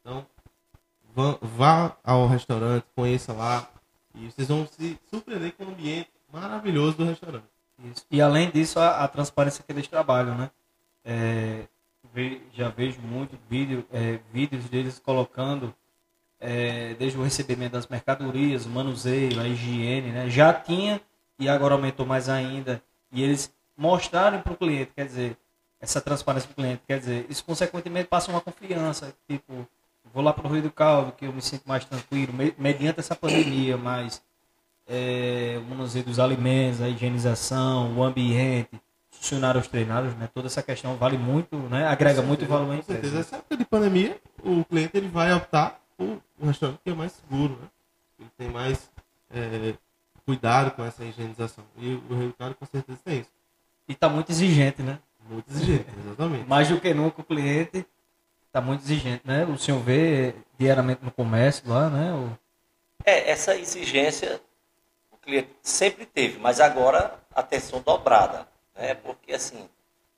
Então, 0.00 0.26
vá, 1.14 1.38
vá 1.40 1.96
ao 2.02 2.26
restaurante, 2.26 2.84
conheça 2.94 3.32
lá. 3.32 3.68
E 4.14 4.30
vocês 4.30 4.48
vão 4.48 4.66
se 4.66 4.98
surpreender 5.10 5.52
com 5.52 5.64
o 5.64 5.68
ambiente 5.68 6.10
maravilhoso 6.32 6.96
do 6.96 7.04
restaurante. 7.04 7.44
Isso. 7.92 8.06
E 8.10 8.20
além 8.20 8.50
disso, 8.50 8.78
a, 8.78 9.04
a 9.04 9.08
transparência 9.08 9.62
que 9.64 9.72
eles 9.72 9.86
trabalham, 9.88 10.36
né? 10.36 10.50
É, 11.04 11.64
ve- 12.12 12.40
já 12.52 12.68
vejo 12.68 13.00
muito 13.00 13.38
vídeo, 13.48 13.84
é, 13.92 14.18
vídeos 14.32 14.64
deles 14.68 14.98
colocando 14.98 15.74
é, 16.40 16.94
desde 16.94 17.18
o 17.18 17.22
recebimento 17.22 17.72
das 17.72 17.86
mercadorias, 17.86 18.66
o 18.66 18.70
manuseio, 18.70 19.40
a 19.40 19.46
higiene, 19.48 20.12
né? 20.12 20.28
Já 20.30 20.52
tinha 20.52 21.00
e 21.38 21.48
agora 21.48 21.74
aumentou 21.74 22.06
mais 22.06 22.28
ainda. 22.28 22.82
E 23.12 23.22
eles 23.22 23.52
mostrarem 23.76 24.40
para 24.40 24.52
o 24.52 24.56
cliente, 24.56 24.92
quer 24.94 25.06
dizer, 25.06 25.36
essa 25.80 26.00
transparência 26.00 26.48
para 26.48 26.52
o 26.52 26.56
cliente, 26.64 26.82
quer 26.86 26.98
dizer, 26.98 27.26
isso 27.28 27.44
consequentemente 27.44 28.08
passa 28.08 28.30
uma 28.30 28.40
confiança, 28.40 29.14
tipo, 29.28 29.66
vou 30.12 30.22
lá 30.22 30.32
para 30.32 30.46
o 30.46 30.50
Rio 30.52 30.62
do 30.62 30.70
Caldo, 30.70 31.12
que 31.12 31.26
eu 31.26 31.32
me 31.32 31.42
sinto 31.42 31.64
mais 31.68 31.84
tranquilo, 31.84 32.32
me- 32.32 32.54
mediante 32.56 33.00
essa 33.00 33.14
pandemia, 33.16 33.76
mas 33.76 34.22
é, 34.86 35.58
o 35.58 35.70
manuseio 35.70 36.04
dos 36.04 36.18
alimentos, 36.18 36.80
a 36.80 36.88
higienização, 36.88 37.96
o 37.96 38.02
ambiente, 38.02 38.70
funcionários 39.10 39.66
treinados, 39.68 40.14
né? 40.16 40.28
Toda 40.32 40.46
essa 40.48 40.62
questão 40.62 40.96
vale 40.96 41.16
muito, 41.16 41.56
né? 41.56 41.86
Agrega 41.86 42.20
muito 42.22 42.44
valor 42.46 42.66
Com 42.66 42.82
certeza. 42.82 42.98
empresa. 42.98 43.20
Essa 43.20 43.36
época 43.36 43.56
de 43.56 43.64
pandemia, 43.64 44.20
o 44.42 44.64
cliente 44.64 44.96
ele 44.96 45.08
vai 45.08 45.32
optar 45.32 45.80
por 45.96 46.20
um 46.40 46.46
restaurante 46.46 46.80
que 46.84 46.90
é 46.90 46.94
mais 46.94 47.12
seguro, 47.12 47.58
né? 47.60 47.68
Ele 48.20 48.30
tem 48.36 48.48
mais 48.48 48.90
é, 49.32 49.74
cuidado 50.26 50.70
com 50.72 50.84
essa 50.84 51.04
higienização. 51.04 51.64
E 51.78 51.94
o 52.10 52.14
Rio 52.14 52.28
do 52.28 52.34
Caldo 52.34 52.54
com 52.54 52.66
certeza 52.66 52.98
tem 53.04 53.20
isso. 53.20 53.30
E 53.88 53.92
está 53.92 54.08
muito 54.08 54.30
exigente, 54.30 54.82
né? 54.82 54.98
Muito 55.30 55.50
exigente, 55.50 55.86
exatamente. 56.04 56.46
Mais 56.48 56.68
do 56.68 56.78
que 56.80 56.92
nunca 56.92 57.20
o 57.22 57.24
cliente 57.24 57.86
está 58.46 58.60
muito 58.60 58.82
exigente, 58.82 59.22
né? 59.24 59.44
O 59.46 59.56
senhor 59.56 59.80
vê 59.80 60.34
diariamente 60.58 61.02
no 61.02 61.10
comércio 61.10 61.62
lá, 61.68 61.88
né? 61.88 62.12
O- 62.12 62.30
É, 63.06 63.30
essa 63.30 63.56
exigência 63.56 64.40
sempre 65.62 66.06
teve, 66.06 66.38
mas 66.38 66.60
agora 66.60 67.18
atenção 67.34 67.80
dobrada. 67.80 68.46
Né? 68.74 68.94
Porque 68.94 69.32
assim, 69.32 69.68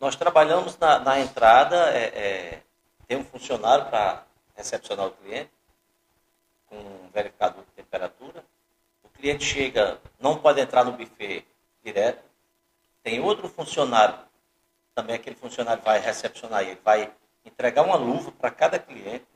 nós 0.00 0.16
trabalhamos 0.16 0.78
na, 0.78 0.98
na 0.98 1.20
entrada, 1.20 1.90
é, 1.90 2.04
é, 2.04 2.62
tem 3.06 3.16
um 3.16 3.24
funcionário 3.24 3.86
para 3.86 4.24
recepcionar 4.54 5.06
o 5.06 5.10
cliente, 5.10 5.50
com 6.66 6.76
um 6.76 7.10
verificador 7.12 7.64
de 7.64 7.70
temperatura. 7.82 8.44
O 9.02 9.08
cliente 9.08 9.44
chega, 9.44 10.00
não 10.18 10.38
pode 10.38 10.60
entrar 10.60 10.84
no 10.84 10.92
buffet 10.92 11.46
direto. 11.82 12.24
Tem 13.02 13.20
outro 13.20 13.48
funcionário, 13.48 14.18
também 14.94 15.14
aquele 15.14 15.36
funcionário 15.36 15.82
vai 15.82 16.00
recepcionar 16.00 16.62
ele, 16.62 16.80
vai 16.84 17.12
entregar 17.44 17.82
uma 17.82 17.96
luva 17.96 18.32
para 18.32 18.50
cada 18.50 18.78
cliente 18.78 19.26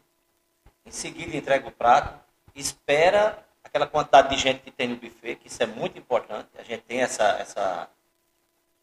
em 0.84 0.90
seguida 0.90 1.36
entrega 1.36 1.68
o 1.68 1.72
prato, 1.72 2.18
espera 2.54 3.46
aquela 3.62 3.86
quantidade 3.86 4.34
de 4.34 4.40
gente 4.40 4.60
que 4.60 4.70
tem 4.70 4.88
no 4.88 4.96
buffet, 4.96 5.36
que 5.36 5.48
isso 5.48 5.62
é 5.62 5.66
muito 5.66 5.98
importante, 5.98 6.48
a 6.58 6.62
gente 6.62 6.82
tem 6.82 7.00
essa, 7.00 7.24
essa 7.38 7.88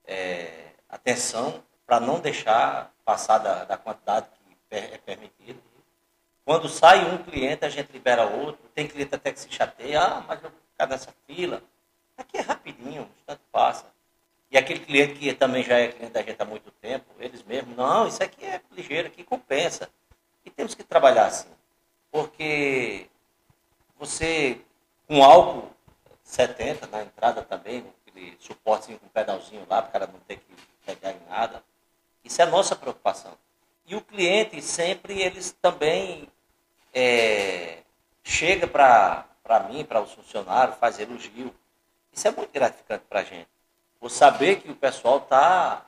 é, 0.05 0.71
atenção 0.89 1.63
para 1.85 1.99
não 1.99 2.19
deixar 2.19 2.91
passar 3.05 3.37
da, 3.37 3.63
da 3.63 3.77
quantidade 3.77 4.27
que 4.69 4.75
é 4.75 4.97
permitida. 4.97 5.59
Quando 6.43 6.69
sai 6.69 7.13
um 7.13 7.17
cliente, 7.17 7.65
a 7.65 7.69
gente 7.69 7.91
libera 7.91 8.25
outro, 8.25 8.61
tem 8.73 8.87
cliente 8.87 9.13
até 9.13 9.33
que 9.33 9.39
se 9.39 9.51
chateia, 9.51 10.01
ah, 10.01 10.23
mas 10.25 10.41
eu 10.41 10.49
vou 10.49 10.59
ficar 10.71 10.87
nessa 10.87 11.13
fila. 11.25 11.61
Aqui 12.17 12.37
é 12.37 12.41
rapidinho, 12.41 13.03
um 13.03 13.19
instante 13.19 13.41
passa. 13.51 13.85
E 14.49 14.57
aquele 14.57 14.79
cliente 14.79 15.15
que 15.15 15.33
também 15.33 15.61
já 15.61 15.77
é 15.77 15.89
cliente 15.89 16.13
da 16.13 16.21
gente 16.21 16.41
há 16.41 16.45
muito 16.45 16.71
tempo, 16.71 17.05
eles 17.19 17.43
mesmos, 17.43 17.75
não, 17.75 18.07
isso 18.07 18.23
aqui 18.23 18.45
é 18.45 18.61
ligeiro, 18.71 19.09
aqui 19.09 19.23
compensa. 19.23 19.89
E 20.45 20.49
temos 20.49 20.73
que 20.73 20.83
trabalhar 20.83 21.25
assim. 21.25 21.49
Porque 22.09 23.09
você, 23.99 24.61
com 25.07 25.23
álcool 25.23 25.69
70 26.23 26.87
na 26.87 27.03
entrada 27.03 27.41
também, 27.41 27.85
aquele 28.05 28.37
suportezinho 28.39 28.99
com 28.99 29.05
um 29.05 29.09
pedalzinho 29.09 29.65
lá, 29.69 29.81
para 29.81 29.89
o 29.89 29.91
cara 29.91 30.07
não 30.07 30.19
ter 30.21 30.37
que 30.37 30.55
pegar 30.85 31.11
em 31.11 31.21
nada, 31.29 31.63
isso 32.23 32.41
é 32.41 32.43
a 32.43 32.49
nossa 32.49 32.75
preocupação. 32.75 33.37
E 33.85 33.95
o 33.95 34.01
cliente 34.01 34.61
sempre, 34.61 35.21
eles 35.21 35.55
também 35.61 36.27
é, 36.93 37.79
chega 38.21 38.67
para 38.67 39.67
mim, 39.69 39.85
para 39.85 40.01
os 40.01 40.11
funcionários, 40.11 40.77
faz 40.77 40.99
elogio. 40.99 41.55
Isso 42.11 42.27
é 42.27 42.31
muito 42.31 42.51
gratificante 42.51 43.05
para 43.07 43.21
a 43.21 43.23
gente. 43.23 43.47
Por 43.99 44.11
saber 44.11 44.61
que 44.61 44.69
o 44.69 44.75
pessoal 44.75 45.19
está. 45.19 45.85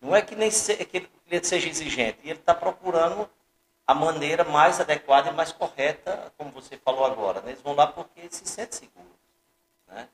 Não 0.00 0.14
é 0.14 0.22
que 0.22 0.36
nem 0.36 0.50
se, 0.50 0.76
que 0.84 0.98
o 0.98 1.08
cliente 1.26 1.46
seja 1.46 1.68
exigente, 1.68 2.18
ele 2.22 2.38
está 2.38 2.54
procurando 2.54 3.28
a 3.86 3.94
maneira 3.94 4.44
mais 4.44 4.80
adequada 4.80 5.30
e 5.30 5.34
mais 5.34 5.52
correta, 5.52 6.32
como 6.38 6.50
você 6.50 6.76
falou 6.78 7.04
agora. 7.04 7.40
Né? 7.42 7.50
Eles 7.50 7.62
vão 7.62 7.74
lá 7.74 7.86
porque 7.86 8.28
se 8.30 8.46
sentem 8.46 8.78
seguros. 8.78 9.12
Né? 9.86 10.08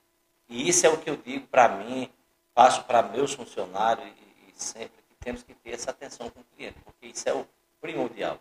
E 0.49 0.69
isso 0.69 0.87
é 0.87 0.89
o 0.89 0.99
que 0.99 1.09
eu 1.09 1.17
digo 1.17 1.47
para 1.47 1.69
mim, 1.69 2.11
passo 2.55 2.83
para 2.85 3.03
meus 3.03 3.33
funcionários 3.33 4.07
e, 4.07 4.51
e 4.51 4.55
sempre 4.57 5.03
que 5.09 5.15
temos 5.21 5.43
que 5.43 5.55
ter 5.55 5.71
essa 5.71 5.91
atenção 5.91 6.29
com 6.31 6.41
o 6.41 6.45
cliente, 6.57 6.79
porque 6.85 7.07
isso 7.07 7.29
é 7.29 7.33
o 7.33 7.47
primordial. 7.81 8.41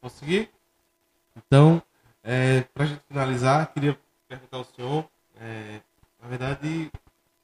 Conseguir? 0.00 0.50
Então, 1.36 1.82
é, 2.24 2.62
para 2.74 2.84
a 2.84 2.86
gente 2.86 3.02
finalizar, 3.06 3.72
queria 3.72 3.98
perguntar 4.26 4.56
ao 4.56 4.64
senhor, 4.64 5.08
é, 5.38 5.80
na 6.20 6.28
verdade, 6.28 6.90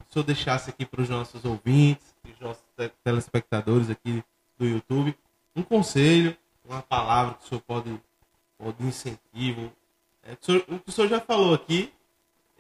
se 0.01 0.11
o 0.11 0.13
senhor 0.13 0.25
deixasse 0.25 0.71
aqui 0.71 0.85
para 0.87 1.03
os 1.03 1.09
nossos 1.09 1.45
ouvintes, 1.45 2.15
os 2.25 2.41
nossos 2.41 2.65
te- 2.77 2.93
telespectadores 3.05 3.91
aqui 3.91 4.25
do 4.59 4.67
YouTube, 4.67 5.17
um 5.55 5.63
conselho, 5.63 6.37
uma 6.65 6.83
palavra 6.83 7.35
que 7.35 7.45
o 7.45 7.49
senhor 7.49 7.61
pode, 7.63 8.01
pode 8.59 8.77
de 8.79 8.87
incentivo. 8.87 9.73
É, 10.23 10.33
o, 10.33 10.45
senhor, 10.45 10.65
o 10.69 10.79
que 10.79 10.89
o 10.89 10.93
senhor 10.93 11.09
já 11.09 11.21
falou 11.21 11.55
aqui 11.55 11.93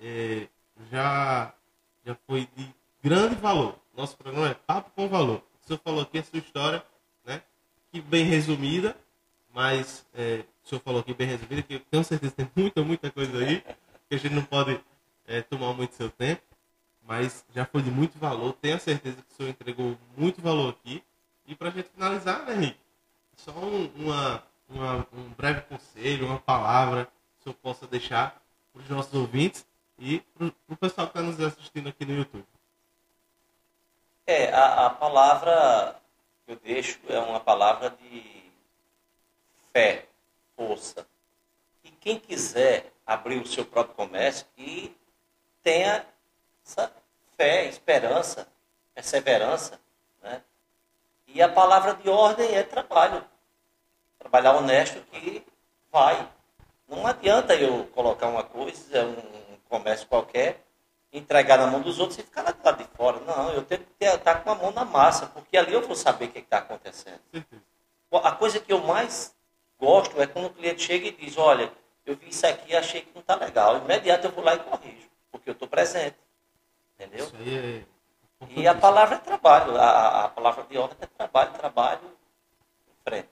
é, 0.00 0.46
já, 0.90 1.52
já 2.04 2.16
foi 2.26 2.48
de 2.56 2.74
grande 3.02 3.34
valor. 3.34 3.74
Nosso 3.96 4.16
programa 4.16 4.48
é 4.48 4.54
Papo 4.54 4.90
com 4.94 5.08
Valor. 5.08 5.42
O 5.62 5.66
senhor 5.66 5.80
falou 5.84 6.02
aqui 6.02 6.18
a 6.18 6.24
sua 6.24 6.38
história, 6.38 6.84
né? 7.24 7.42
Que 7.92 8.00
bem 8.00 8.24
resumida, 8.24 8.96
mas 9.52 10.06
é, 10.14 10.44
o 10.64 10.68
senhor 10.68 10.80
falou 10.80 11.00
aqui 11.00 11.12
bem 11.12 11.26
resumida, 11.26 11.62
que 11.62 11.74
eu 11.74 11.80
tenho 11.80 12.04
certeza 12.04 12.32
que 12.32 12.44
tem 12.44 12.50
muita, 12.54 12.82
muita 12.82 13.11
coisa 13.11 13.38
aí, 13.38 13.62
que 14.08 14.14
a 14.14 14.18
gente 14.18 14.34
não 14.34 14.44
pode 14.44 14.80
é, 15.26 15.42
tomar 15.42 15.74
muito 15.74 15.94
seu 15.94 16.11
tempo, 16.11 16.42
mas 17.06 17.44
já 17.54 17.64
foi 17.64 17.82
de 17.82 17.90
muito 17.90 18.18
valor. 18.18 18.52
Tenho 18.54 18.78
certeza 18.78 19.16
que 19.16 19.32
o 19.32 19.37
senhor 19.37 19.50
entregou 19.50 19.98
muito 20.16 20.40
valor 20.40 20.70
aqui. 20.70 21.02
E 21.48 21.54
para 21.56 21.68
a 21.68 21.72
gente 21.72 21.88
finalizar, 21.88 22.44
né, 22.44 22.54
Henrique? 22.54 22.78
Só 23.37 23.52
um, 23.52 23.87
uma, 23.96 24.42
uma- 24.68 25.06
um 25.12 25.30
breve 25.30 25.62
conselho, 25.62 26.26
uma 26.26 26.38
palavra 26.38 27.06
que 27.38 27.44
senhor 27.44 27.54
possa 27.56 27.87
deixar 27.87 28.40
para 28.72 28.82
os 28.82 28.88
nossos 28.90 29.14
ouvintes 29.14 29.66
e 29.98 30.20
para 30.20 30.52
o 30.68 30.76
pessoal 30.76 31.06
que 31.08 31.18
está 31.18 31.22
nos 31.22 31.40
assistindo 31.40 31.88
aqui 31.88 32.04
no 32.04 32.14
YouTube. 32.18 32.44
É, 34.26 34.52
a, 34.52 34.87
a 34.87 34.90
palavra 34.90 35.98
que 36.44 36.52
eu 36.52 36.56
deixo 36.56 37.00
é 37.08 37.18
uma 37.18 37.40
palavra 37.40 37.90
de 37.90 38.44
fé, 39.72 40.06
força. 40.54 41.06
E 41.82 41.90
quem 41.90 42.20
quiser 42.20 42.92
abrir 43.06 43.40
o 43.40 43.46
seu 43.46 43.64
próprio 43.64 43.94
comércio, 43.94 44.46
que 44.54 44.94
tenha 45.62 46.04
essa 46.64 46.92
fé, 47.38 47.66
esperança, 47.66 48.46
perseverança. 48.94 49.80
E 51.28 51.42
a 51.42 51.48
palavra 51.48 51.94
de 51.94 52.08
ordem 52.08 52.54
é 52.54 52.62
trabalho. 52.62 53.24
Trabalhar 54.18 54.56
honesto 54.56 55.00
que 55.12 55.44
vai. 55.92 56.28
Não 56.88 57.06
adianta 57.06 57.54
eu 57.54 57.86
colocar 57.94 58.28
uma 58.28 58.42
coisa, 58.42 59.04
um 59.04 59.58
comércio 59.68 60.06
qualquer, 60.08 60.64
entregar 61.12 61.58
na 61.58 61.66
mão 61.66 61.80
dos 61.80 61.98
outros 61.98 62.18
e 62.18 62.22
ficar 62.22 62.42
lá 62.42 62.50
do 62.50 62.64
lado 62.64 62.82
de 62.82 62.88
fora. 62.96 63.20
Não, 63.20 63.52
eu 63.52 63.62
tenho 63.62 63.82
que 63.82 64.04
estar 64.04 64.36
com 64.36 64.50
a 64.50 64.54
mão 64.54 64.72
na 64.72 64.84
massa, 64.84 65.26
porque 65.26 65.56
ali 65.56 65.72
eu 65.72 65.82
vou 65.82 65.94
saber 65.94 66.26
o 66.26 66.30
que 66.30 66.38
está 66.38 66.58
acontecendo. 66.58 67.20
A 68.10 68.32
coisa 68.32 68.58
que 68.58 68.72
eu 68.72 68.80
mais 68.80 69.34
gosto 69.78 70.20
é 70.20 70.26
quando 70.26 70.46
o 70.46 70.50
cliente 70.50 70.82
chega 70.82 71.08
e 71.08 71.12
diz, 71.12 71.36
olha, 71.36 71.70
eu 72.06 72.16
vi 72.16 72.30
isso 72.30 72.46
aqui 72.46 72.72
e 72.72 72.76
achei 72.76 73.02
que 73.02 73.10
não 73.14 73.20
está 73.20 73.34
legal. 73.34 73.76
Imediato 73.78 74.26
eu 74.26 74.32
vou 74.32 74.42
lá 74.42 74.54
e 74.54 74.58
corrijo, 74.60 75.08
porque 75.30 75.50
eu 75.50 75.52
estou 75.52 75.68
presente. 75.68 76.16
Entendeu? 76.94 77.26
Isso 77.26 77.36
aí 77.36 77.84
é. 77.84 77.97
E 78.51 78.66
a 78.66 78.74
palavra 78.74 79.16
é 79.16 79.18
trabalho, 79.18 79.77
a, 79.77 80.24
a 80.24 80.29
palavra 80.29 80.64
de 80.64 80.79
ordem 80.79 80.96
é 81.01 81.07
trabalho, 81.07 81.53
trabalho 81.53 82.01
em 82.88 83.05
frente. 83.05 83.29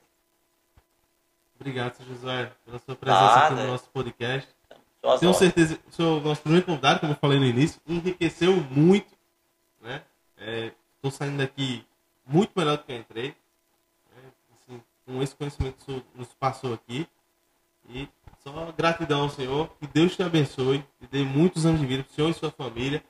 Obrigado, 1.55 1.95
seu 1.95 2.05
Josué, 2.05 2.51
pela 2.65 2.79
sua 2.79 2.95
presença 2.95 3.25
aqui 3.25 3.53
Nada. 3.53 3.63
no 3.63 3.71
nosso 3.71 3.89
podcast. 3.89 4.49
As 5.03 5.19
Tenho 5.19 5.33
certeza 5.33 5.77
que 5.77 5.89
o 5.89 5.91
seu 5.91 6.19
nosso 6.21 6.41
primeiro 6.41 6.65
convidado, 6.65 6.99
como 6.99 7.13
eu 7.13 7.17
falei 7.17 7.39
no 7.39 7.45
início, 7.45 7.79
enriqueceu 7.87 8.55
muito. 8.69 9.15
Né? 9.81 10.03
Estou 10.95 11.09
saindo 11.09 11.37
daqui 11.37 11.85
muito 12.25 12.51
melhor 12.55 12.77
do 12.77 12.83
que 12.83 12.91
eu 12.91 12.97
entrei. 12.97 13.29
né? 13.29 14.31
Assim, 14.55 14.83
com 15.05 15.21
esse 15.21 15.35
conhecimento 15.35 15.77
que 15.77 15.83
o 15.83 15.85
senhor 15.85 16.03
nos 16.13 16.33
passou 16.33 16.73
aqui. 16.73 17.07
E 17.89 18.07
só 18.43 18.71
gratidão 18.75 19.21
ao 19.21 19.29
Senhor. 19.29 19.69
Que 19.79 19.87
Deus 19.87 20.15
te 20.15 20.23
abençoe. 20.23 20.83
E 21.01 21.07
dê 21.07 21.23
muitos 21.23 21.65
anos 21.65 21.79
de 21.79 21.85
vida 21.87 22.03
para 22.03 22.11
o 22.11 22.15
Senhor 22.15 22.29
e 22.29 22.33
sua 22.33 22.51
família. 22.51 23.01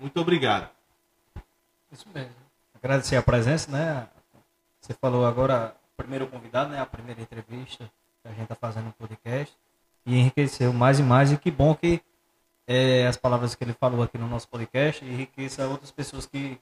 Muito 0.00 0.20
obrigado. 0.20 0.68
Isso 1.92 2.06
mesmo. 2.14 2.32
Agradecer 2.74 3.16
a 3.16 3.22
presença, 3.22 3.70
né? 3.70 4.06
Você 4.80 4.94
falou 4.94 5.26
agora, 5.26 5.74
o 5.92 5.96
primeiro 5.96 6.26
convidado, 6.26 6.70
né? 6.70 6.80
A 6.80 6.86
primeira 6.86 7.20
entrevista 7.20 7.84
que 8.22 8.28
a 8.28 8.30
gente 8.30 8.42
está 8.44 8.54
fazendo 8.54 8.86
no 8.86 8.92
podcast. 8.92 9.54
E 10.06 10.16
enriqueceu 10.18 10.72
mais 10.72 10.98
e 10.98 11.02
mais. 11.02 11.30
E 11.32 11.36
que 11.36 11.50
bom 11.50 11.74
que 11.74 12.00
eh, 12.66 13.06
as 13.06 13.16
palavras 13.16 13.54
que 13.54 13.62
ele 13.62 13.74
falou 13.74 14.02
aqui 14.02 14.16
no 14.16 14.26
nosso 14.26 14.48
podcast 14.48 15.04
enriqueça 15.04 15.66
outras 15.68 15.90
pessoas 15.90 16.24
que 16.26 16.58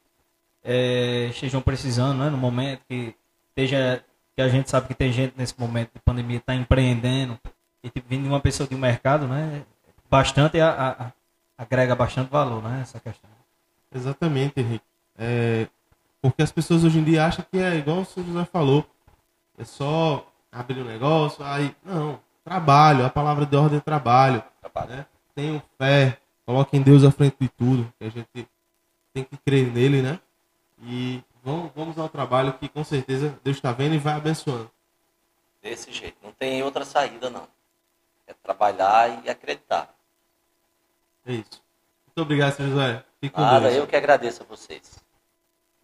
eh, 0.65 1.29
estejam 1.31 1.61
precisando, 1.63 2.19
né? 2.19 2.31
No 2.31 2.37
momento 2.39 2.83
que 2.89 3.15
esteja 3.51 4.05
que 4.35 4.43
a 4.43 4.49
gente 4.49 4.71
sabe 4.71 4.89
que 4.89 4.95
tem 4.95 5.13
gente 5.13 5.35
nesse 5.37 5.59
momento 5.59 5.93
de 5.95 6.01
pandemia 6.01 6.39
está 6.39 6.55
empreendendo 6.55 7.39
e 7.83 7.91
vindo 8.09 8.23
de 8.25 8.29
uma 8.29 8.41
pessoa 8.41 8.69
de 8.69 8.75
um 8.75 8.79
mercado, 8.79 9.27
né? 9.29 9.65
Bastante 10.11 10.61
a- 10.61 10.71
a- 10.71 11.13
agrega 11.59 11.97
bastante 11.97 12.31
valor, 12.31 12.63
né? 12.63 12.81
Essa 12.83 13.01
questão. 13.01 13.29
Exatamente, 13.93 14.61
Henrique. 14.61 14.85
É, 15.19 15.67
porque 16.23 16.43
as 16.43 16.53
pessoas 16.53 16.85
hoje 16.85 17.01
em 17.01 17.05
dia 17.05 17.27
acham 17.27 17.45
que 17.51 17.59
é 17.59 17.75
igual 17.75 17.99
o 17.99 18.05
senhor 18.05 18.27
José 18.27 18.45
falou. 18.45 18.87
É 19.59 19.65
só 19.65 20.31
abrir 20.53 20.81
um 20.81 20.85
negócio, 20.85 21.45
aí. 21.45 21.75
Não, 21.85 22.21
trabalho, 22.45 23.05
a 23.05 23.11
palavra 23.11 23.45
de 23.45 23.57
ordem 23.57 23.79
é 23.79 23.81
trabalho. 23.81 24.43
Trabalho. 24.61 24.91
Né? 24.91 25.07
Tenham 25.35 25.63
fé, 25.77 26.19
coloquem 26.47 26.81
Deus 26.81 27.03
à 27.03 27.11
frente 27.11 27.37
de 27.41 27.49
tudo. 27.49 27.93
Que 27.99 28.05
a 28.05 28.11
gente 28.11 28.49
tem 29.13 29.25
que 29.25 29.37
crer 29.39 29.73
nele, 29.73 30.01
né? 30.01 30.21
E 30.83 31.23
vamos, 31.43 31.73
vamos 31.75 31.99
ao 31.99 32.09
trabalho 32.09 32.53
que 32.53 32.69
com 32.69 32.85
certeza 32.85 33.37
Deus 33.43 33.57
está 33.57 33.73
vendo 33.73 33.95
e 33.95 33.99
vai 33.99 34.15
abençoando. 34.15 34.71
Desse 35.61 35.91
jeito. 35.93 36.17
Não 36.23 36.31
tem 36.33 36.63
outra 36.63 36.85
saída, 36.85 37.29
não. 37.29 37.49
É 38.27 38.33
trabalhar 38.33 39.25
e 39.25 39.29
acreditar. 39.29 39.93
É 41.29 41.33
isso. 41.35 41.63
Muito 42.07 42.23
obrigado, 42.23 42.57
senhor 42.57 42.71
José. 42.71 43.05
Fique 43.21 43.35
com 43.35 43.41
Nada, 43.41 43.61
Deus. 43.69 43.75
eu 43.77 43.87
que 43.87 43.95
agradeço 43.95 44.43
a 44.43 44.47
vocês. 44.47 44.99